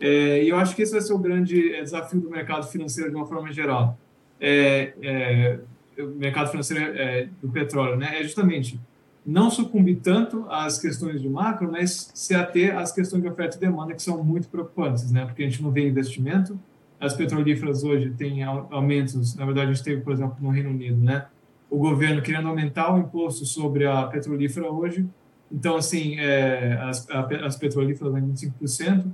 É, 0.00 0.42
e 0.42 0.48
eu 0.48 0.56
acho 0.56 0.74
que 0.74 0.82
esse 0.82 0.92
vai 0.92 1.00
ser 1.02 1.12
o 1.12 1.18
grande 1.18 1.74
é, 1.74 1.82
desafio 1.82 2.20
do 2.20 2.30
mercado 2.30 2.66
financeiro 2.66 3.10
de 3.10 3.16
uma 3.16 3.26
forma 3.26 3.52
geral. 3.52 3.98
É, 4.40 4.94
é, 5.02 5.58
o 6.02 6.08
mercado 6.16 6.50
financeiro 6.50 6.82
é, 6.82 7.28
do 7.42 7.50
petróleo, 7.50 7.96
né? 7.96 8.18
É 8.18 8.22
justamente 8.22 8.80
não 9.24 9.50
sucumbir 9.50 9.96
tanto 9.96 10.46
às 10.48 10.78
questões 10.78 11.20
de 11.20 11.28
macro, 11.28 11.70
mas 11.70 12.10
se 12.14 12.34
ater 12.34 12.76
às 12.76 12.90
questões 12.90 13.22
de 13.22 13.28
oferta 13.28 13.56
e 13.56 13.60
demanda 13.60 13.94
que 13.94 14.02
são 14.02 14.24
muito 14.24 14.48
preocupantes, 14.48 15.12
né? 15.12 15.26
Porque 15.26 15.42
a 15.42 15.48
gente 15.48 15.62
não 15.62 15.70
vê 15.70 15.86
investimento, 15.86 16.58
as 16.98 17.14
petrolíferas 17.14 17.84
hoje 17.84 18.10
têm 18.10 18.42
aumentos, 18.42 19.34
na 19.34 19.44
verdade 19.44 19.70
a 19.70 19.74
gente 19.74 19.84
teve, 19.84 20.00
por 20.00 20.12
exemplo, 20.12 20.36
no 20.40 20.50
Reino 20.50 20.70
Unido, 20.70 20.96
né? 21.02 21.26
O 21.68 21.78
governo 21.78 22.22
querendo 22.22 22.48
aumentar 22.48 22.94
o 22.94 22.98
imposto 22.98 23.44
sobre 23.44 23.86
a 23.86 24.04
petrolífera 24.04 24.70
hoje, 24.70 25.06
então 25.52 25.76
assim, 25.76 26.18
é, 26.18 26.78
as, 26.82 27.06
as 27.10 27.56
petrolíferas 27.56 28.14
em 28.14 28.32
25%, 28.32 29.06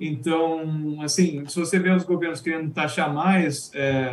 então, 0.00 1.00
assim, 1.02 1.44
se 1.46 1.58
você 1.58 1.78
vê 1.78 1.90
os 1.90 2.04
governos 2.04 2.40
querendo 2.40 2.70
taxar 2.70 3.12
mais 3.12 3.72
é, 3.74 4.10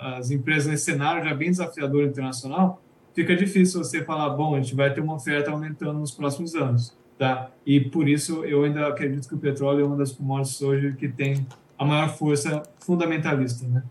as 0.00 0.30
empresas 0.30 0.66
nesse 0.66 0.84
cenário 0.84 1.22
já 1.22 1.34
bem 1.34 1.50
desafiador 1.50 2.04
internacional, 2.04 2.80
fica 3.14 3.36
difícil 3.36 3.84
você 3.84 4.02
falar, 4.02 4.30
bom, 4.30 4.54
a 4.54 4.60
gente 4.60 4.74
vai 4.74 4.92
ter 4.92 5.00
uma 5.00 5.14
oferta 5.14 5.50
aumentando 5.50 5.98
nos 5.98 6.10
próximos 6.10 6.54
anos, 6.54 6.96
tá? 7.18 7.50
E 7.66 7.80
por 7.80 8.08
isso 8.08 8.44
eu 8.44 8.64
ainda 8.64 8.86
acredito 8.86 9.28
que 9.28 9.34
o 9.34 9.38
petróleo 9.38 9.82
é 9.82 9.84
uma 9.84 9.96
das 9.96 10.12
commodities 10.12 10.62
hoje 10.62 10.94
que 10.98 11.08
tem 11.08 11.46
a 11.78 11.84
maior 11.84 12.08
força 12.16 12.62
fundamentalista, 12.78 13.66
né? 13.66 13.82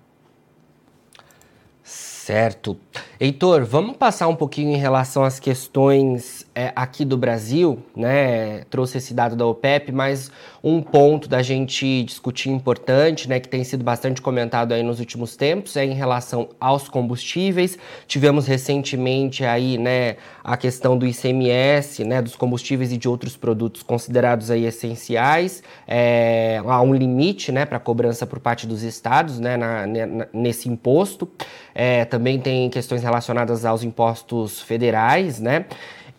Certo. 1.83 2.75
Heitor, 3.19 3.65
vamos 3.65 3.97
passar 3.97 4.27
um 4.27 4.35
pouquinho 4.35 4.71
em 4.71 4.77
relação 4.77 5.23
às 5.23 5.39
questões 5.39 6.44
é, 6.55 6.71
aqui 6.73 7.03
do 7.03 7.17
Brasil, 7.17 7.83
né? 7.93 8.61
Trouxe 8.69 8.97
esse 8.97 9.13
dado 9.13 9.35
da 9.35 9.45
OPEP, 9.45 9.91
mas 9.91 10.31
um 10.63 10.81
ponto 10.81 11.27
da 11.27 11.41
gente 11.41 12.03
discutir 12.03 12.49
importante, 12.49 13.29
né, 13.29 13.39
que 13.39 13.47
tem 13.47 13.63
sido 13.63 13.83
bastante 13.83 14.21
comentado 14.21 14.71
aí 14.71 14.81
nos 14.81 14.99
últimos 14.99 15.35
tempos, 15.35 15.75
é 15.75 15.85
em 15.85 15.93
relação 15.93 16.49
aos 16.59 16.87
combustíveis. 16.87 17.77
Tivemos 18.07 18.47
recentemente 18.47 19.43
aí, 19.43 19.77
né, 19.77 20.15
a 20.43 20.55
questão 20.55 20.97
do 20.97 21.05
ICMS, 21.05 22.05
né, 22.05 22.21
dos 22.21 22.35
combustíveis 22.35 22.91
e 22.91 22.97
de 22.97 23.07
outros 23.07 23.35
produtos 23.35 23.83
considerados 23.83 24.49
aí 24.49 24.65
essenciais. 24.65 25.61
É, 25.85 26.61
há 26.65 26.81
um 26.81 26.95
limite, 26.95 27.51
né, 27.51 27.65
para 27.65 27.79
cobrança 27.79 28.25
por 28.25 28.39
parte 28.39 28.65
dos 28.65 28.81
estados, 28.81 29.39
né, 29.39 29.57
na, 29.57 29.85
na, 29.85 30.27
nesse 30.33 30.69
imposto. 30.69 31.29
É, 31.75 32.05
também 32.05 32.39
tem 32.39 32.69
questões 32.69 33.03
relacionadas 33.03 33.65
aos 33.65 33.83
impostos 33.83 34.61
federais, 34.61 35.39
né? 35.41 35.65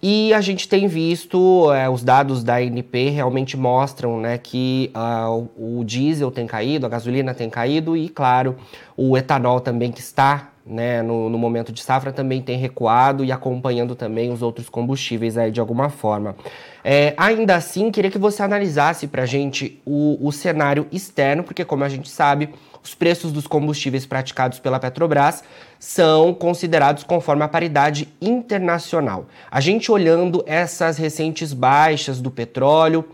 E 0.09 0.33
a 0.33 0.41
gente 0.41 0.69
tem 0.69 0.87
visto, 0.87 1.73
é, 1.73 1.91
os 1.91 2.05
dados 2.05 2.45
da 2.45 2.59
ANP 2.59 3.09
realmente 3.11 3.57
mostram 3.57 4.21
né, 4.21 4.39
que 4.39 4.93
uh, 4.95 5.49
o 5.57 5.83
diesel 5.83 6.31
tem 6.31 6.47
caído, 6.47 6.87
a 6.87 6.89
gasolina 6.89 7.35
tem 7.35 7.51
caído 7.51 7.97
e, 7.97 8.09
claro, 8.09 8.55
o 8.97 9.17
etanol 9.19 9.59
também 9.59 9.91
que 9.91 9.99
está 9.99 10.53
né, 10.67 11.01
no, 11.01 11.31
no, 11.31 11.39
momento 11.39 11.73
de 11.73 11.81
safra 11.81 12.13
também 12.13 12.43
tem 12.43 12.59
recuado 12.59 13.25
e 13.25 13.31
acompanhando 13.31 13.95
também 13.95 14.33
os 14.33 14.43
outros 14.43 14.69
combustíveis 14.69 15.39
aí 15.39 15.53
de 15.53 15.61
alguma 15.61 15.89
forma. 15.89 16.35
É, 16.83 17.15
ainda 17.17 17.55
assim, 17.55 17.91
queria 17.91 18.11
que 18.11 18.19
você 18.19 18.43
analisasse 18.43 19.07
para 19.07 19.23
a 19.23 19.27
gente 19.27 19.81
o, 19.87 20.19
o 20.21 20.33
cenário 20.33 20.87
externo, 20.91 21.45
porque 21.45 21.65
como 21.65 21.85
a 21.85 21.89
gente 21.89 22.09
sabe, 22.09 22.51
os 22.83 22.95
preços 22.95 23.33
dos 23.33 23.47
combustíveis 23.47 24.07
praticados 24.07 24.59
pela 24.59 24.79
Petrobras 24.81 25.45
são 25.79 26.35
considerados 26.35 27.05
conforme 27.05 27.43
a 27.43 27.49
paridade 27.49 28.09
internacional. 28.21 29.27
A 29.51 29.61
gente 29.61 29.91
olhando 29.91 30.43
essas 30.47 30.97
recentes 30.97 31.53
baixas 31.53 32.21
do 32.21 32.31
petróleo, 32.31 33.05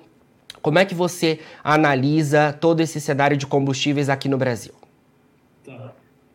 como 0.63 0.79
é 0.79 0.85
que 0.85 0.95
você 0.95 1.41
analisa 1.65 2.53
todo 2.53 2.81
esse 2.81 3.01
cenário 3.01 3.37
de 3.37 3.47
combustíveis 3.47 4.09
aqui 4.09 4.29
no 4.29 4.39
Brasil? 4.39 4.73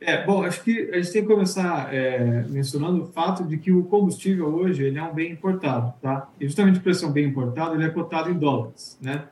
É, 0.08 0.24
bom, 0.26 0.42
acho 0.42 0.64
que 0.64 0.90
a 0.94 1.02
gente 1.02 1.12
tem 1.12 1.22
que 1.22 1.28
começar 1.28 1.94
é, 1.94 2.46
mencionando 2.48 3.04
o 3.04 3.08
fato 3.08 3.44
de 3.44 3.58
que 3.58 3.74
o 3.74 3.84
combustível 3.84 4.48
hoje 4.48 4.86
ele 4.86 4.98
é 4.98 5.04
um 5.04 5.14
bem 5.14 5.34
importado, 5.34 5.94
tá? 6.02 6.30
E 6.40 6.46
justamente 6.46 6.80
por 6.80 6.96
ser 6.96 7.08
um 7.08 7.12
bem 7.12 7.26
importado, 7.26 7.76
ele 7.76 7.84
é 7.84 7.90
cotado 7.90 8.30
em 8.30 8.34
dólares, 8.34 8.98
né? 9.02 9.26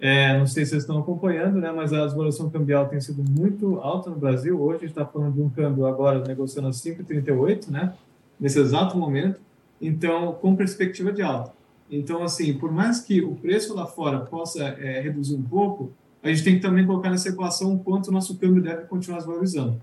É, 0.00 0.36
não 0.36 0.44
sei 0.44 0.64
se 0.64 0.70
vocês 0.70 0.82
estão 0.82 0.98
acompanhando, 0.98 1.60
né, 1.60 1.70
mas 1.70 1.92
a 1.92 2.04
desvalorização 2.04 2.50
cambial 2.50 2.88
tem 2.88 3.00
sido 3.00 3.22
muito 3.22 3.78
alta 3.78 4.10
no 4.10 4.16
Brasil. 4.16 4.60
Hoje 4.60 4.78
a 4.78 4.80
gente 4.80 4.88
está 4.88 5.06
falando 5.06 5.34
de 5.34 5.40
um 5.40 5.48
câmbio 5.48 5.86
agora 5.86 6.18
negociando 6.26 6.66
a 6.66 6.72
5,38, 6.72 7.70
né, 7.70 7.94
nesse 8.38 8.58
exato 8.58 8.98
momento. 8.98 9.40
Então, 9.80 10.32
com 10.32 10.56
perspectiva 10.56 11.12
de 11.12 11.22
alta. 11.22 11.52
Então, 11.88 12.24
assim, 12.24 12.52
por 12.52 12.72
mais 12.72 12.98
que 12.98 13.22
o 13.22 13.36
preço 13.36 13.76
lá 13.76 13.86
fora 13.86 14.18
possa 14.18 14.64
é, 14.64 15.00
reduzir 15.02 15.36
um 15.36 15.42
pouco, 15.42 15.92
a 16.20 16.28
gente 16.30 16.42
tem 16.42 16.56
que 16.56 16.62
também 16.62 16.84
colocar 16.84 17.10
nessa 17.10 17.28
equação 17.28 17.74
o 17.74 17.78
quanto 17.78 18.08
o 18.08 18.12
nosso 18.12 18.36
câmbio 18.36 18.60
deve 18.60 18.86
continuar 18.86 19.20
se 19.20 19.26
valorizando. 19.28 19.80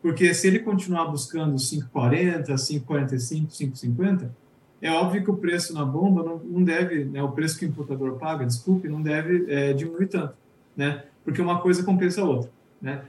Porque 0.00 0.32
se 0.32 0.46
ele 0.46 0.60
continuar 0.60 1.06
buscando 1.06 1.56
5,40, 1.56 2.46
5,45, 2.54 3.48
5,50, 3.48 4.30
é 4.80 4.92
óbvio 4.92 5.24
que 5.24 5.30
o 5.30 5.36
preço 5.36 5.74
na 5.74 5.84
bomba 5.84 6.22
não, 6.22 6.38
não 6.38 6.62
deve, 6.62 7.04
né, 7.04 7.22
o 7.22 7.32
preço 7.32 7.58
que 7.58 7.66
o 7.66 7.68
importador 7.68 8.16
paga, 8.16 8.46
desculpe, 8.46 8.88
não 8.88 9.02
deve 9.02 9.52
é, 9.52 9.72
diminuir 9.72 10.06
tanto, 10.06 10.34
né? 10.76 11.04
Porque 11.24 11.42
uma 11.42 11.60
coisa 11.60 11.82
compensa 11.82 12.22
a 12.22 12.24
outra, 12.24 12.50
né? 12.80 13.02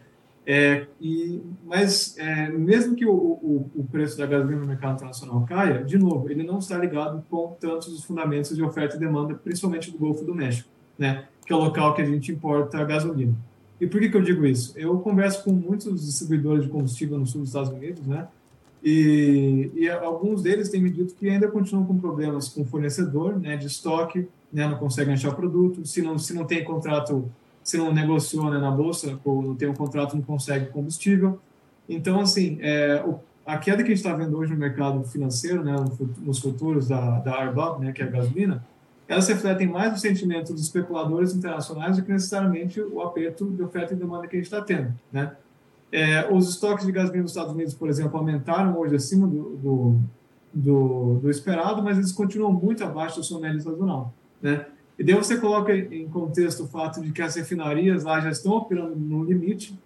É, 0.52 0.88
e, 1.00 1.44
mas 1.64 2.18
é, 2.18 2.50
mesmo 2.50 2.96
que 2.96 3.06
o, 3.06 3.12
o, 3.14 3.70
o, 3.76 3.84
preço 3.84 4.18
da 4.18 4.26
gasolina 4.26 4.62
no 4.62 4.66
mercado 4.66 4.96
internacional 4.96 5.46
caia, 5.46 5.84
de 5.84 5.96
novo, 5.96 6.28
ele 6.32 6.42
não 6.42 6.58
está 6.58 6.76
ligado 6.76 7.24
com 7.30 7.56
tantos 7.60 7.90
os 7.90 8.04
fundamentos 8.04 8.56
de 8.56 8.64
oferta 8.64 8.96
e 8.96 9.00
demanda, 9.00 9.36
principalmente 9.36 9.92
do 9.92 10.00
Golfo 10.00 10.26
do 10.26 10.34
México, 10.34 10.68
né? 10.98 11.26
Que 11.46 11.54
é 11.54 11.56
o 11.56 11.60
local 11.60 11.94
que 11.94 12.02
a 12.02 12.06
gente 12.06 12.32
importa 12.32 12.80
a 12.80 12.84
gasolina. 12.84 13.36
E 13.80 13.88
por 13.88 14.00
que, 14.00 14.10
que 14.10 14.18
eu 14.18 14.22
digo 14.22 14.46
isso? 14.46 14.74
Eu 14.78 15.00
converso 15.00 15.44
com 15.44 15.52
muitos 15.52 16.06
distribuidores 16.06 16.64
de 16.64 16.70
combustível 16.70 17.18
no 17.18 17.26
sul 17.26 17.42
dos 17.42 17.50
Estados 17.50 17.70
Unidos, 17.70 18.06
né? 18.06 18.28
E, 18.84 19.72
e, 19.76 19.90
alguns 19.90 20.42
deles 20.42 20.70
têm 20.70 20.82
me 20.82 20.90
dito 20.90 21.14
que 21.16 21.30
ainda 21.30 21.48
continuam 21.50 21.86
com 21.86 21.98
problemas 21.98 22.48
com 22.48 22.62
o 22.62 22.66
fornecedor, 22.66 23.38
né, 23.38 23.58
de 23.58 23.68
estoque, 23.68 24.28
né, 24.54 24.68
não 24.68 24.78
conseguem 24.78 25.14
achar 25.14 25.36
produto, 25.36 25.86
se 25.86 26.02
não, 26.02 26.18
se 26.18 26.34
não 26.34 26.46
tem 26.46 26.64
contrato, 26.64 27.30
se 27.62 27.78
não 27.78 27.94
negociou 27.94 28.50
né, 28.50 28.58
na 28.58 28.72
bolsa, 28.72 29.20
ou 29.26 29.42
não 29.42 29.56
tem 29.56 29.68
um 29.68 29.74
contrato, 29.74 30.16
não 30.16 30.24
consegue 30.24 30.68
combustível. 30.68 31.40
Então, 31.90 32.22
assim, 32.22 32.58
é, 32.62 33.04
o, 33.06 33.20
a 33.46 33.58
queda 33.58 33.84
que 33.84 33.92
a 33.92 33.96
gente 33.96 33.98
está 33.98 34.14
vendo 34.14 34.38
hoje 34.38 34.54
no 34.54 34.60
mercado 34.60 35.04
financeiro, 35.04 35.62
né, 35.62 35.76
nos 36.22 36.40
futuros 36.40 36.88
da, 36.88 37.20
da 37.20 37.50
RBOB, 37.50 37.84
né, 37.84 37.92
que 37.92 38.02
é 38.02 38.06
a 38.06 38.10
gasolina, 38.10 38.66
elas 39.10 39.28
refletem 39.28 39.68
mais 39.68 39.92
o 39.96 39.98
sentimento 39.98 40.54
dos 40.54 40.62
especuladores 40.62 41.34
internacionais 41.34 41.98
do 41.98 42.04
que 42.04 42.12
necessariamente 42.12 42.80
o 42.80 43.02
aperto 43.02 43.50
de 43.50 43.64
oferta 43.64 43.96
e 43.96 43.98
demanda 43.98 44.28
que 44.28 44.36
a 44.36 44.40
gente 44.40 44.46
está 44.46 44.62
tendo, 44.62 44.94
né? 45.12 45.36
É, 45.92 46.32
os 46.32 46.48
estoques 46.48 46.86
de 46.86 46.92
gasolina 46.92 47.24
nos 47.24 47.32
Estados 47.32 47.52
Unidos, 47.52 47.74
por 47.74 47.90
exemplo, 47.90 48.16
aumentaram 48.16 48.78
hoje 48.78 48.96
acima 48.96 49.26
do, 49.26 49.58
do, 49.58 50.00
do, 50.54 51.20
do 51.24 51.32
esperado, 51.32 51.82
mas 51.82 51.98
eles 51.98 52.12
continuam 52.12 52.54
muito 52.54 52.84
abaixo 52.84 53.20
do 53.20 53.26
seu 53.26 53.40
médio 53.40 53.60
sazonal. 53.60 54.14
Né? 54.40 54.68
E 55.00 55.04
daí 55.04 55.16
você 55.16 55.40
coloca 55.40 55.76
em 55.76 56.08
contexto 56.08 56.66
o 56.66 56.68
fato 56.68 57.02
de 57.02 57.12
que 57.12 57.24
as 57.24 57.36
refinarias 57.36 58.04
lá 58.04 58.20
já 58.20 58.30
estão 58.30 58.52
operando 58.52 58.96
no 58.96 59.24
limite, 59.24 59.80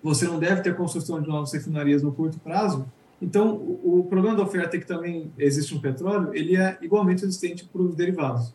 você 0.00 0.26
não 0.26 0.38
deve 0.38 0.60
ter 0.60 0.76
construção 0.76 1.20
de 1.20 1.26
novas 1.26 1.52
refinarias 1.52 2.00
no 2.00 2.12
curto 2.12 2.38
prazo, 2.38 2.86
então 3.20 3.54
o, 3.54 4.04
problema 4.08 4.36
da 4.36 4.42
oferta 4.42 4.76
é 4.76 4.80
que 4.80 4.86
também 4.86 5.32
existe 5.38 5.74
no 5.74 5.80
petróleo, 5.80 6.34
ele 6.34 6.56
é 6.56 6.78
igualmente 6.82 7.24
existente 7.24 7.64
para 7.64 7.82
os 7.82 7.94
derivados. 7.94 8.54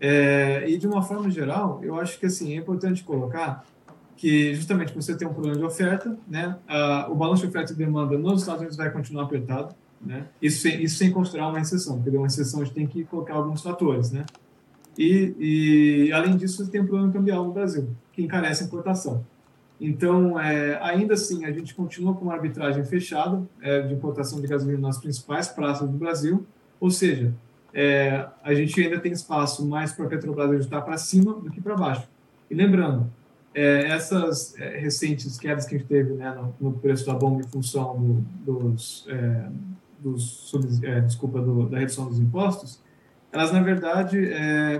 É, 0.00 0.68
e 0.68 0.76
de 0.76 0.86
uma 0.86 1.02
forma 1.02 1.30
geral, 1.30 1.80
eu 1.82 1.98
acho 1.98 2.18
que 2.18 2.26
assim, 2.26 2.52
é 2.52 2.56
importante 2.56 3.02
colocar 3.04 3.64
que 4.16 4.54
justamente 4.54 4.94
você 4.94 5.14
tem 5.14 5.28
um 5.28 5.32
problema 5.32 5.56
de 5.56 5.64
oferta, 5.64 6.16
né? 6.26 6.56
Uh, 6.66 7.12
o 7.12 7.14
balanço 7.14 7.42
de 7.42 7.48
oferta 7.48 7.72
e 7.72 7.76
demanda 7.76 8.16
nos 8.16 8.40
Estados 8.40 8.60
Unidos 8.60 8.76
vai 8.76 8.90
continuar 8.90 9.24
apertado, 9.24 9.74
né? 10.00 10.26
Isso 10.40 10.62
sem, 10.62 10.82
isso 10.82 10.96
sem 10.96 11.10
considerar 11.10 11.48
uma 11.48 11.60
exceção, 11.60 12.00
porque 12.00 12.16
uma 12.16 12.26
exceção 12.26 12.62
a 12.62 12.64
gente 12.64 12.74
tem 12.74 12.86
que 12.86 13.04
colocar 13.04 13.34
alguns 13.34 13.62
fatores, 13.62 14.10
né? 14.10 14.24
E, 14.98 15.34
e 16.08 16.12
além 16.12 16.36
disso, 16.36 16.64
você 16.64 16.70
tem 16.70 16.80
um 16.80 16.86
problema 16.86 17.12
cambial 17.12 17.44
no 17.44 17.52
Brasil, 17.52 17.90
que 18.12 18.22
encarece 18.22 18.64
a 18.64 18.66
importação. 18.66 19.24
Então, 19.80 20.40
é, 20.40 20.78
ainda 20.82 21.14
assim, 21.14 21.44
a 21.44 21.52
gente 21.52 21.74
continua 21.74 22.14
com 22.14 22.24
uma 22.24 22.34
arbitragem 22.34 22.84
fechada 22.84 23.42
é, 23.60 23.82
de 23.82 23.94
importação 23.94 24.40
de 24.40 24.46
gasolina 24.46 24.80
nas 24.80 24.98
principais 24.98 25.48
praças 25.48 25.88
do 25.88 25.96
Brasil, 25.98 26.46
ou 26.80 26.90
seja, 26.90 27.34
é, 27.74 28.26
a 28.42 28.54
gente 28.54 28.80
ainda 28.80 28.98
tem 28.98 29.12
espaço 29.12 29.66
mais 29.66 29.92
para 29.92 30.06
a 30.06 30.08
Petrobras 30.08 30.50
ajustar 30.50 30.82
para 30.82 30.96
cima 30.96 31.34
do 31.34 31.50
que 31.50 31.60
para 31.60 31.74
baixo. 31.74 32.08
E 32.50 32.54
lembrando, 32.54 33.10
é, 33.54 33.88
essas 33.88 34.58
é, 34.58 34.78
recentes 34.78 35.38
quedas 35.38 35.66
que 35.66 35.74
a 35.74 35.78
gente 35.78 35.88
teve 35.88 36.14
né, 36.14 36.34
no, 36.34 36.54
no, 36.70 36.78
preço 36.78 37.04
da 37.04 37.14
bomba 37.14 37.40
em 37.40 37.46
função 37.46 38.24
do, 38.44 38.60
dos, 38.60 39.06
é, 39.08 39.48
dos 39.98 40.52
é, 40.82 41.00
desculpa, 41.00 41.40
do, 41.40 41.68
da 41.68 41.78
redução 41.78 42.06
dos 42.06 42.18
impostos, 42.18 42.80
elas 43.32 43.52
na 43.52 43.60
verdade 43.60 44.30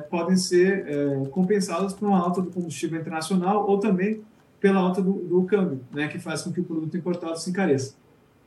podem 0.09 0.37
ser 0.37 0.87
compensadas 1.31 1.93
por 1.93 2.09
uma 2.09 2.19
alta 2.19 2.41
do 2.41 2.51
combustível 2.51 2.99
internacional 2.99 3.69
ou 3.69 3.79
também 3.79 4.23
pela 4.61 4.81
alta 4.81 5.03
do, 5.03 5.13
do, 5.13 5.45
câmbio, 5.45 5.81
né, 5.93 6.09
que 6.09 6.19
faz 6.19 6.43
com 6.43 6.53
que 6.53 6.61
o 6.61 6.65
produto 6.65 6.97
importado 6.97 7.39
se 7.39 7.51
encareça, 7.51 7.95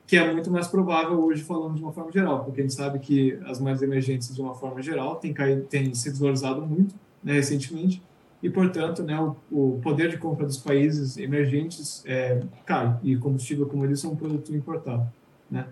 que 0.07 0.17
é 0.17 0.33
muito 0.33 0.49
mais 0.49 0.67
provável 0.67 1.23
hoje 1.23 1.43
falando 1.43 1.75
de 1.75 1.83
uma 1.83 1.91
forma 1.91 2.11
geral, 2.11 2.43
porque 2.43 2.61
a 2.61 2.63
gente 2.63 2.73
sabe 2.73 2.99
que 2.99 3.37
as 3.45 3.59
moedas 3.59 3.81
emergentes 3.81 4.33
de 4.33 4.41
uma 4.41 4.55
forma 4.55 4.81
geral 4.81 5.17
têm, 5.17 5.33
caído, 5.33 5.67
se 5.93 6.09
desvalorizado 6.09 6.61
muito 6.65 6.95
né, 7.23 7.33
recentemente 7.33 8.01
e, 8.41 8.49
portanto, 8.49 9.03
né, 9.03 9.19
o, 9.19 9.35
o, 9.51 9.79
poder 9.81 10.09
de 10.09 10.17
compra 10.17 10.45
dos 10.45 10.57
países 10.57 11.17
emergentes 11.17 12.03
é, 12.05 12.41
cai, 12.65 12.97
e 13.03 13.17
combustível 13.17 13.67
como 13.67 13.83
eles 13.85 13.99
são 13.99 14.13
um 14.13 14.15
produto 14.15 14.55
importado. 14.55 15.11
Né? 15.51 15.67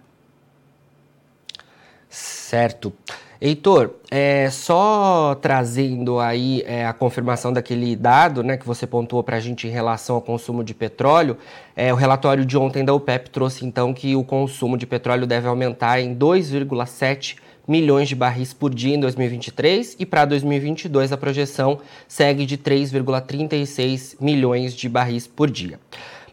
Certo. 2.10 2.94
Heitor, 3.40 3.92
é, 4.10 4.50
só 4.50 5.38
trazendo 5.40 6.20
aí 6.20 6.64
é, 6.66 6.86
a 6.86 6.94
confirmação 6.94 7.54
daquele 7.54 7.96
dado 7.96 8.44
né, 8.44 8.58
que 8.58 8.66
você 8.66 8.88
pontuou 8.88 9.24
para 9.24 9.38
a 9.38 9.40
gente 9.40 9.68
em 9.68 9.70
relação 9.70 10.16
ao 10.16 10.22
consumo 10.22 10.64
de 10.64 10.74
petróleo, 10.74 11.38
é, 11.76 11.94
o 11.94 11.96
relatório 11.96 12.44
de 12.46 12.58
ontem 12.58 12.84
da 12.84 12.94
OPEP 12.94 13.30
trouxe 13.30 13.66
então 13.66 13.94
que 13.94 14.16
o 14.16 14.24
consumo 14.24 14.78
de 14.78 14.88
petróleo 14.88 15.28
deve 15.28 15.48
aumentar 15.48 16.02
em 16.02 16.16
2,7 16.16 17.36
milhões 17.68 18.08
de 18.08 18.16
barris 18.16 18.54
por 18.54 18.74
dia 18.74 18.96
em 18.96 19.00
2023 19.00 19.98
e 20.00 20.06
para 20.06 20.26
2022 20.26 21.12
a 21.12 21.18
projeção 21.18 21.80
segue 22.08 22.46
de 22.46 22.58
3,36 22.58 24.16
milhões 24.20 24.74
de 24.74 24.88
barris 24.88 25.28
por 25.28 25.52
dia. 25.52 25.80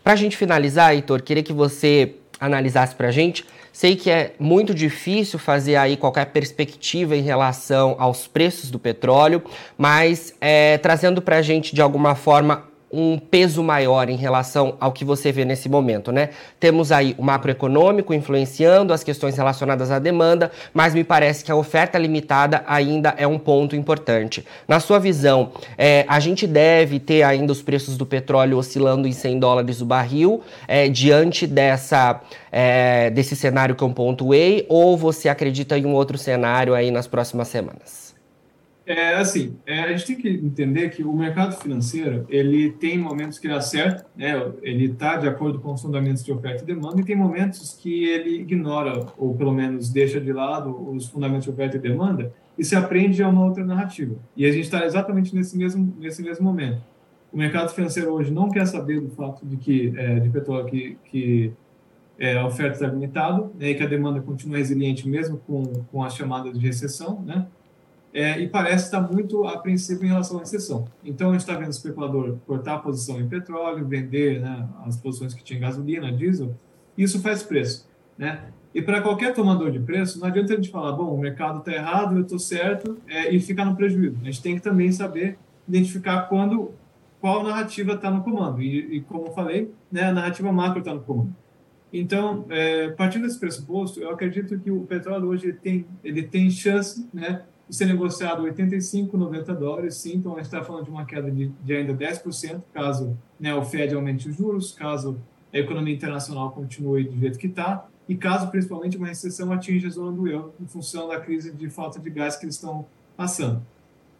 Para 0.02 0.12
a 0.12 0.16
gente 0.16 0.36
finalizar, 0.36 0.94
Heitor, 0.94 1.22
queria 1.22 1.42
que 1.42 1.52
você 1.52 2.14
analisasse 2.38 2.94
para 2.94 3.08
a 3.08 3.10
gente. 3.10 3.44
Sei 3.74 3.96
que 3.96 4.08
é 4.08 4.34
muito 4.38 4.72
difícil 4.72 5.36
fazer 5.36 5.74
aí 5.74 5.96
qualquer 5.96 6.26
perspectiva 6.26 7.16
em 7.16 7.22
relação 7.22 7.96
aos 7.98 8.24
preços 8.24 8.70
do 8.70 8.78
petróleo, 8.78 9.42
mas 9.76 10.32
é, 10.40 10.78
trazendo 10.78 11.20
para 11.20 11.38
a 11.38 11.42
gente 11.42 11.74
de 11.74 11.82
alguma 11.82 12.14
forma 12.14 12.68
um 12.94 13.18
peso 13.18 13.62
maior 13.62 14.08
em 14.08 14.16
relação 14.16 14.76
ao 14.78 14.92
que 14.92 15.04
você 15.04 15.32
vê 15.32 15.44
nesse 15.44 15.68
momento, 15.68 16.12
né? 16.12 16.30
Temos 16.60 16.92
aí 16.92 17.14
o 17.18 17.22
macroeconômico 17.22 18.14
influenciando 18.14 18.92
as 18.92 19.02
questões 19.02 19.36
relacionadas 19.36 19.90
à 19.90 19.98
demanda, 19.98 20.52
mas 20.72 20.94
me 20.94 21.02
parece 21.02 21.44
que 21.44 21.50
a 21.50 21.56
oferta 21.56 21.98
limitada 21.98 22.62
ainda 22.66 23.14
é 23.16 23.26
um 23.26 23.38
ponto 23.38 23.74
importante. 23.74 24.44
Na 24.68 24.78
sua 24.78 24.98
visão, 24.98 25.52
é, 25.76 26.04
a 26.08 26.20
gente 26.20 26.46
deve 26.46 27.00
ter 27.00 27.22
ainda 27.22 27.52
os 27.52 27.62
preços 27.62 27.96
do 27.96 28.06
petróleo 28.06 28.56
oscilando 28.56 29.08
em 29.08 29.12
100 29.12 29.38
dólares 29.40 29.80
o 29.80 29.86
barril 29.86 30.42
é, 30.68 30.88
diante 30.88 31.46
dessa, 31.46 32.20
é, 32.52 33.10
desse 33.10 33.34
cenário 33.34 33.74
que 33.74 33.82
eu 33.82 33.90
pontuei, 33.90 34.64
ou 34.68 34.96
você 34.96 35.28
acredita 35.28 35.76
em 35.76 35.84
um 35.84 35.94
outro 35.94 36.16
cenário 36.16 36.74
aí 36.74 36.90
nas 36.90 37.06
próximas 37.06 37.48
semanas? 37.48 38.13
É 38.86 39.14
assim, 39.14 39.56
é, 39.64 39.80
a 39.80 39.96
gente 39.96 40.06
tem 40.06 40.16
que 40.16 40.28
entender 40.28 40.90
que 40.90 41.02
o 41.02 41.12
mercado 41.12 41.56
financeiro 41.56 42.26
ele 42.28 42.70
tem 42.70 42.98
momentos 42.98 43.38
que 43.38 43.48
dá 43.48 43.58
certo, 43.58 44.04
né? 44.14 44.34
Ele 44.60 44.86
está 44.86 45.16
de 45.16 45.26
acordo 45.26 45.58
com 45.58 45.72
os 45.72 45.80
fundamentos 45.80 46.22
de 46.22 46.30
oferta 46.30 46.62
e 46.62 46.66
demanda 46.66 47.00
e 47.00 47.04
tem 47.04 47.16
momentos 47.16 47.78
que 47.80 48.04
ele 48.04 48.40
ignora 48.40 49.06
ou 49.16 49.34
pelo 49.34 49.52
menos 49.52 49.88
deixa 49.88 50.20
de 50.20 50.32
lado 50.34 50.70
os 50.90 51.08
fundamentos 51.08 51.44
de 51.44 51.50
oferta 51.50 51.78
e 51.78 51.80
demanda 51.80 52.30
e 52.58 52.64
se 52.64 52.76
aprende 52.76 53.22
a 53.22 53.28
uma 53.28 53.44
outra 53.46 53.64
narrativa. 53.64 54.16
E 54.36 54.44
a 54.44 54.52
gente 54.52 54.64
está 54.64 54.84
exatamente 54.84 55.34
nesse 55.34 55.56
mesmo 55.56 55.96
nesse 55.98 56.22
mesmo 56.22 56.44
momento. 56.44 56.82
O 57.32 57.38
mercado 57.38 57.70
financeiro 57.70 58.12
hoje 58.12 58.30
não 58.30 58.50
quer 58.50 58.66
saber 58.66 59.00
do 59.00 59.08
fato 59.10 59.46
de 59.46 59.56
que 59.56 59.94
é, 59.96 60.20
de 60.20 60.28
petróleo 60.28 60.66
que, 60.66 60.98
que 61.06 61.52
é, 62.18 62.36
a 62.36 62.46
oferta 62.46 62.74
está 62.74 62.86
limitada, 62.86 63.50
né, 63.58 63.70
e 63.70 63.74
que 63.74 63.82
a 63.82 63.86
demanda 63.86 64.20
continua 64.20 64.58
resiliente 64.58 65.08
mesmo 65.08 65.38
com, 65.38 65.62
com 65.90 66.02
as 66.02 66.14
chamadas 66.14 66.52
de 66.52 66.64
recessão, 66.64 67.22
né? 67.22 67.46
É, 68.14 68.38
e 68.38 68.48
parece 68.48 68.84
estar 68.84 69.00
muito 69.00 69.44
apreensivo 69.44 70.04
em 70.04 70.08
relação 70.08 70.36
à 70.36 70.40
recessão. 70.40 70.86
Então, 71.04 71.30
a 71.30 71.32
gente 71.32 71.40
está 71.40 71.54
vendo 71.54 71.66
o 71.66 71.70
especulador 71.70 72.36
cortar 72.46 72.74
a 72.74 72.78
posição 72.78 73.20
em 73.20 73.28
petróleo, 73.28 73.84
vender 73.84 74.40
né, 74.40 74.68
as 74.86 74.96
posições 74.96 75.34
que 75.34 75.42
tinha 75.42 75.58
em 75.58 75.60
gasolina, 75.60 76.12
diesel, 76.12 76.54
isso 76.96 77.20
faz 77.20 77.42
preço. 77.42 77.90
Né? 78.16 78.40
E 78.72 78.80
para 78.80 79.00
qualquer 79.00 79.34
tomador 79.34 79.72
de 79.72 79.80
preço, 79.80 80.20
não 80.20 80.28
adianta 80.28 80.52
a 80.52 80.56
gente 80.56 80.70
falar, 80.70 80.92
bom, 80.92 81.12
o 81.12 81.18
mercado 81.18 81.58
está 81.58 81.72
errado, 81.72 82.16
eu 82.16 82.22
estou 82.22 82.38
certo, 82.38 82.98
é, 83.08 83.34
e 83.34 83.40
ficar 83.40 83.64
no 83.64 83.74
prejuízo. 83.74 84.16
A 84.22 84.24
gente 84.26 84.40
tem 84.40 84.54
que 84.54 84.62
também 84.62 84.92
saber 84.92 85.36
identificar 85.66 86.22
quando, 86.28 86.72
qual 87.20 87.42
narrativa 87.42 87.94
está 87.94 88.12
no 88.12 88.22
comando. 88.22 88.62
E, 88.62 88.96
e, 88.96 89.00
como 89.00 89.26
eu 89.26 89.32
falei, 89.32 89.72
né, 89.90 90.04
a 90.04 90.12
narrativa 90.12 90.52
macro 90.52 90.78
está 90.78 90.94
no 90.94 91.00
comando. 91.00 91.34
Então, 91.92 92.44
é, 92.48 92.90
partindo 92.90 93.22
desse 93.22 93.38
pressuposto, 93.38 94.00
eu 94.00 94.10
acredito 94.10 94.58
que 94.58 94.70
o 94.70 94.80
petróleo 94.82 95.28
hoje 95.28 95.52
tem, 95.52 95.86
ele 96.02 96.24
tem 96.24 96.50
chance 96.50 97.08
né, 97.14 97.42
de 97.68 97.74
ser 97.74 97.86
negociado 97.86 98.42
85, 98.42 99.16
90 99.16 99.54
dólares, 99.54 99.96
sim. 99.96 100.16
Então, 100.16 100.32
a 100.32 100.36
gente 100.36 100.46
está 100.46 100.62
falando 100.62 100.84
de 100.84 100.90
uma 100.90 101.04
queda 101.04 101.30
de, 101.30 101.48
de 101.62 101.74
ainda 101.74 101.94
10%, 101.94 102.62
caso 102.72 103.16
né, 103.38 103.54
o 103.54 103.64
Fed 103.64 103.94
aumente 103.94 104.28
os 104.28 104.36
juros, 104.36 104.72
caso 104.72 105.20
a 105.52 105.58
economia 105.58 105.94
internacional 105.94 106.50
continue 106.50 107.04
do 107.04 107.18
jeito 107.18 107.38
que 107.38 107.46
está, 107.46 107.86
e 108.08 108.14
caso, 108.14 108.50
principalmente, 108.50 108.96
uma 108.96 109.06
recessão 109.06 109.50
atinja 109.52 109.88
a 109.88 109.90
zona 109.90 110.12
do 110.12 110.28
euro, 110.28 110.54
em 110.60 110.66
função 110.66 111.08
da 111.08 111.18
crise 111.18 111.52
de 111.52 111.70
falta 111.70 111.98
de 111.98 112.10
gás 112.10 112.36
que 112.36 112.44
eles 112.44 112.56
estão 112.56 112.86
passando. 113.16 113.64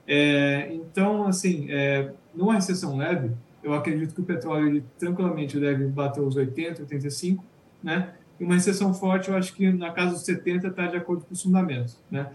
É, 0.07 0.72
então, 0.72 1.26
assim, 1.26 1.66
é, 1.70 2.12
numa 2.35 2.54
recessão 2.54 2.96
leve, 2.96 3.33
eu 3.62 3.74
acredito 3.74 4.14
que 4.14 4.20
o 4.20 4.24
petróleo 4.24 4.68
ele, 4.68 4.85
tranquilamente 4.98 5.59
deve 5.59 5.87
bater 5.87 6.20
os 6.20 6.37
80, 6.37 6.83
85, 6.83 7.44
né? 7.83 8.14
E 8.38 8.44
uma 8.44 8.54
recessão 8.54 8.92
forte, 8.92 9.28
eu 9.28 9.37
acho 9.37 9.54
que 9.54 9.72
na 9.72 9.90
casa 9.92 10.12
dos 10.12 10.22
70 10.22 10.68
está 10.68 10.87
de 10.87 10.96
acordo 10.96 11.24
com 11.24 11.33
os 11.33 11.42
fundamentos, 11.42 11.98
né? 12.11 12.30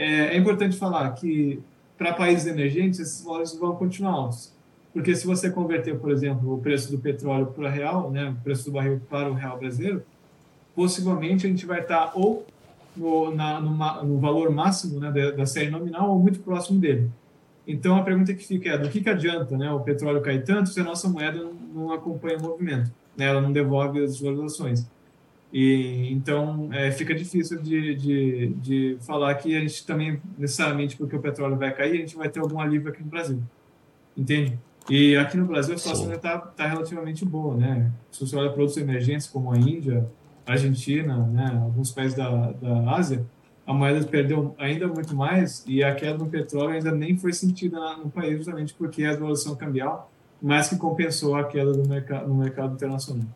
É, 0.00 0.34
é 0.34 0.36
importante 0.38 0.78
falar 0.78 1.10
que 1.10 1.60
para 1.98 2.14
países 2.14 2.46
emergentes 2.46 2.98
esses 2.98 3.22
valores 3.22 3.54
vão 3.54 3.76
continuar 3.76 4.12
altos, 4.12 4.50
porque 4.94 5.14
se 5.14 5.26
você 5.26 5.50
converter, 5.50 5.98
por 5.98 6.10
exemplo, 6.10 6.54
o 6.54 6.58
preço 6.58 6.90
do 6.90 6.98
petróleo 6.98 7.48
para 7.48 7.68
real, 7.68 8.10
né, 8.10 8.30
o 8.30 8.42
preço 8.42 8.64
do 8.64 8.72
barril 8.72 8.98
para 9.10 9.30
o 9.30 9.34
real 9.34 9.58
brasileiro, 9.58 10.02
possivelmente 10.74 11.46
a 11.46 11.50
gente 11.50 11.66
vai 11.66 11.80
estar 11.80 12.06
tá 12.06 12.12
ou 12.14 12.46
no, 12.96 13.34
na, 13.34 13.60
no, 13.60 14.04
no 14.04 14.18
valor 14.18 14.50
máximo 14.50 14.98
né, 14.98 15.12
da, 15.12 15.32
da, 15.32 15.44
série 15.44 15.68
nominal 15.68 16.10
ou 16.10 16.18
muito 16.18 16.40
próximo 16.40 16.80
dele. 16.80 17.10
Então 17.66 17.94
a 17.94 18.02
pergunta 18.02 18.32
que 18.32 18.46
fica 18.46 18.70
é: 18.70 18.78
do 18.78 18.88
que, 18.88 19.02
que 19.02 19.10
adianta 19.10 19.54
né, 19.58 19.70
o 19.70 19.80
petróleo 19.80 20.22
cair 20.22 20.42
tanto 20.44 20.70
se 20.70 20.80
a 20.80 20.84
nossa 20.84 21.10
moeda 21.10 21.38
não, 21.42 21.52
não 21.52 21.92
acompanha 21.92 22.38
o 22.38 22.42
movimento? 22.42 22.90
Né, 23.14 23.26
ela 23.26 23.42
não 23.42 23.52
devolve 23.52 24.02
as 24.02 24.18
valorizações. 24.18 24.86
E 25.52 26.12
então 26.12 26.68
é, 26.72 26.90
fica 26.92 27.14
difícil 27.14 27.60
de, 27.60 27.94
de, 27.94 28.48
de 28.54 28.96
falar 29.00 29.34
que 29.34 29.56
a 29.56 29.60
gente 29.60 29.84
também, 29.84 30.20
necessariamente 30.38 30.96
porque 30.96 31.16
o 31.16 31.20
petróleo 31.20 31.56
vai 31.56 31.72
cair, 31.72 31.92
a 31.92 31.96
gente 31.96 32.16
vai 32.16 32.28
ter 32.28 32.40
algum 32.40 32.60
alívio 32.60 32.90
aqui 32.90 33.02
no 33.02 33.08
Brasil. 33.08 33.42
Entende? 34.16 34.58
E 34.88 35.16
aqui 35.16 35.36
no 35.36 35.46
Brasil 35.46 35.74
a 35.74 35.78
situação 35.78 36.04
ainda 36.04 36.16
está 36.16 36.38
tá 36.38 36.66
relativamente 36.66 37.24
boa, 37.24 37.56
né? 37.56 37.92
Se 38.10 38.26
você 38.26 38.36
olha 38.36 38.50
para 38.50 38.60
outros 38.60 38.78
emergentes, 38.78 39.26
como 39.26 39.52
a 39.52 39.56
Índia, 39.56 40.08
a 40.46 40.52
Argentina, 40.52 41.16
né, 41.26 41.60
alguns 41.62 41.92
países 41.92 42.16
da, 42.16 42.52
da 42.52 42.90
Ásia, 42.96 43.24
a 43.66 43.72
moeda 43.72 44.04
perdeu 44.04 44.54
ainda 44.58 44.88
muito 44.88 45.14
mais 45.14 45.64
e 45.66 45.82
a 45.82 45.94
queda 45.94 46.18
no 46.18 46.26
petróleo 46.26 46.70
ainda 46.70 46.90
nem 46.90 47.16
foi 47.16 47.32
sentida 47.32 47.78
no 47.96 48.10
país, 48.10 48.36
justamente 48.36 48.74
porque 48.74 49.04
a 49.04 49.12
devaluação 49.12 49.54
cambial 49.54 50.10
mais 50.42 50.68
que 50.68 50.76
compensou 50.76 51.36
a 51.36 51.44
queda 51.44 51.72
do 51.72 51.88
mercado, 51.88 52.26
no 52.26 52.34
mercado 52.34 52.74
internacional. 52.74 53.26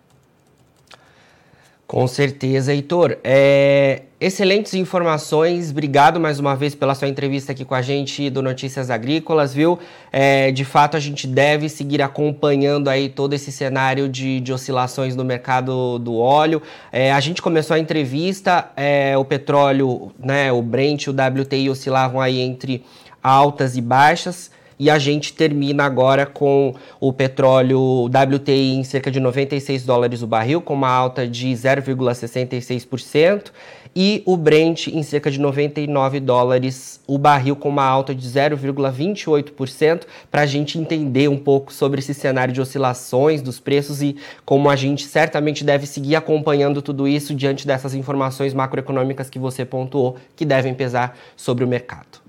Com 1.94 2.09
certeza, 2.09 2.74
Heitor. 2.74 3.18
É, 3.22 4.02
excelentes 4.20 4.74
informações. 4.74 5.70
Obrigado 5.70 6.18
mais 6.18 6.40
uma 6.40 6.57
vez 6.57 6.74
pela 6.74 6.92
sua 6.92 7.07
entrevista 7.07 7.52
aqui 7.52 7.64
com 7.64 7.72
a 7.72 7.83
gente 7.83 8.28
do 8.30 8.42
Notícias 8.42 8.90
Agrícolas, 8.90 9.54
viu? 9.54 9.78
É, 10.11 10.50
de 10.50 10.64
fato, 10.64 10.96
a 10.96 11.00
gente 11.00 11.24
deve 11.24 11.68
seguir 11.68 12.02
acompanhando 12.02 12.90
aí 12.90 13.09
todo 13.09 13.33
esse 13.33 13.52
cenário 13.52 14.09
de, 14.09 14.40
de 14.40 14.52
oscilações 14.52 15.14
no 15.14 15.24
mercado 15.24 16.00
do 16.00 16.16
óleo. 16.16 16.61
É, 16.90 17.12
a 17.12 17.20
gente 17.20 17.40
começou 17.40 17.76
a 17.76 17.78
entrevista, 17.78 18.72
é, 18.76 19.16
o 19.16 19.24
petróleo, 19.24 20.11
né, 20.18 20.50
o 20.50 20.61
Brent 20.61 21.04
e 21.04 21.11
o 21.11 21.12
WTI 21.12 21.70
oscilavam 21.70 22.20
aí 22.20 22.40
entre 22.40 22.85
altas 23.22 23.76
e 23.76 23.80
baixas 23.80 24.50
e 24.78 24.90
a 24.90 24.98
gente 24.98 25.32
termina 25.32 25.84
agora 25.84 26.26
com 26.26 26.74
o 27.00 27.12
petróleo 27.12 28.06
WTI 28.06 28.74
em 28.74 28.84
cerca 28.84 29.10
de 29.10 29.20
96 29.20 29.84
dólares 29.84 30.22
o 30.22 30.26
barril, 30.26 30.60
com 30.60 30.74
uma 30.74 30.90
alta 30.90 31.26
de 31.26 31.48
0,66%, 31.48 33.50
e 33.96 34.22
o 34.26 34.37
Brent 34.37 34.88
em 34.88 35.02
cerca 35.02 35.30
de 35.30 35.38
99 35.38 36.18
dólares 36.18 37.00
o 37.06 37.16
barril, 37.16 37.54
com 37.54 37.68
uma 37.68 37.84
alta 37.84 38.14
de 38.14 38.28
0,28%, 38.28 40.02
para 40.30 40.42
a 40.42 40.46
gente 40.46 40.78
entender 40.78 41.28
um 41.28 41.38
pouco 41.38 41.72
sobre 41.72 42.00
esse 42.00 42.12
cenário 42.12 42.52
de 42.52 42.60
oscilações 42.60 43.40
dos 43.40 43.60
preços 43.60 44.02
e 44.02 44.16
como 44.44 44.68
a 44.68 44.76
gente 44.76 45.04
certamente 45.04 45.62
deve 45.62 45.87
seguir 45.87 46.16
acompanhando 46.16 46.82
tudo 46.82 47.06
isso 47.06 47.34
diante 47.34 47.66
dessas 47.66 47.94
informações 47.94 48.52
macroeconômicas 48.52 49.30
que 49.30 49.38
você 49.38 49.64
pontuou, 49.64 50.16
que 50.34 50.44
devem 50.44 50.74
pesar 50.74 51.16
sobre 51.37 51.64
o 51.64 51.68
mercado. 51.68 52.23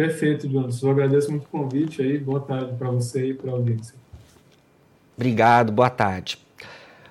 Perfeito, 0.00 0.50
Jonas. 0.50 0.82
Eu 0.82 0.92
agradeço 0.92 1.30
muito 1.30 1.44
o 1.44 1.48
convite 1.48 2.00
aí. 2.00 2.16
Boa 2.16 2.40
tarde 2.40 2.72
para 2.78 2.90
você 2.90 3.26
e 3.26 3.34
para 3.34 3.50
a 3.50 3.52
audiência. 3.52 3.94
Obrigado, 5.14 5.70
boa 5.70 5.90
tarde. 5.90 6.38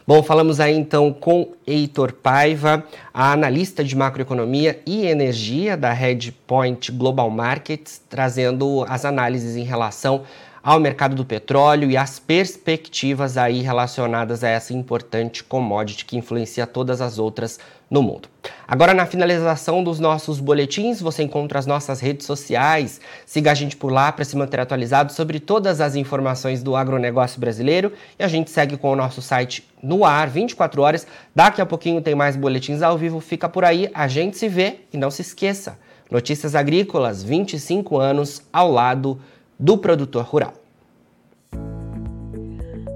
Bom, 0.07 0.23
falamos 0.23 0.59
aí 0.59 0.75
então 0.75 1.13
com 1.13 1.53
Heitor 1.67 2.11
Paiva, 2.11 2.83
analista 3.13 3.83
de 3.83 3.95
macroeconomia 3.95 4.81
e 4.87 5.05
energia 5.05 5.77
da 5.77 5.93
Redpoint 5.93 6.91
Global 6.91 7.29
Markets, 7.29 8.01
trazendo 8.09 8.83
as 8.89 9.05
análises 9.05 9.55
em 9.55 9.63
relação 9.63 10.23
ao 10.69 10.79
mercado 10.79 11.15
do 11.15 11.25
petróleo 11.25 11.89
e 11.89 11.97
as 11.97 12.19
perspectivas 12.19 13.37
aí 13.37 13.61
relacionadas 13.61 14.43
a 14.43 14.49
essa 14.49 14.71
importante 14.71 15.43
commodity 15.43 16.05
que 16.05 16.15
influencia 16.15 16.67
todas 16.67 17.01
as 17.01 17.17
outras 17.17 17.57
no 17.89 18.03
mundo. 18.03 18.29
Agora, 18.67 18.93
na 18.93 19.07
finalização 19.07 19.83
dos 19.83 19.99
nossos 19.99 20.39
boletins, 20.39 21.01
você 21.01 21.23
encontra 21.23 21.57
as 21.57 21.65
nossas 21.65 21.99
redes 21.99 22.27
sociais. 22.27 23.01
Siga 23.25 23.49
a 23.49 23.55
gente 23.55 23.75
por 23.75 23.91
lá 23.91 24.11
para 24.11 24.23
se 24.23 24.37
manter 24.37 24.59
atualizado 24.59 25.11
sobre 25.11 25.39
todas 25.39 25.81
as 25.81 25.95
informações 25.95 26.61
do 26.61 26.75
agronegócio 26.75 27.39
brasileiro. 27.39 27.91
E 28.19 28.23
a 28.23 28.27
gente 28.27 28.51
segue 28.51 28.77
com 28.77 28.91
o 28.91 28.95
nosso 28.95 29.23
site 29.23 29.67
no 29.81 30.05
ar 30.05 30.29
24 30.29 30.83
horas. 30.83 31.07
Daqui 31.33 31.61
a 31.61 31.65
pouquinho 31.65 31.99
tem 31.99 32.13
mais 32.13 32.35
boletins 32.35 32.83
ao 32.83 32.95
vivo. 32.95 33.19
Fica 33.19 33.49
por 33.49 33.65
aí, 33.65 33.89
a 33.91 34.07
gente 34.07 34.37
se 34.37 34.47
vê 34.47 34.81
e 34.93 34.97
não 34.99 35.09
se 35.09 35.23
esqueça. 35.23 35.79
Notícias 36.11 36.53
Agrícolas, 36.53 37.23
25 37.23 37.97
anos 37.97 38.43
ao 38.53 38.71
lado 38.71 39.19
do 39.59 39.75
produtor 39.79 40.23
rural. 40.23 40.58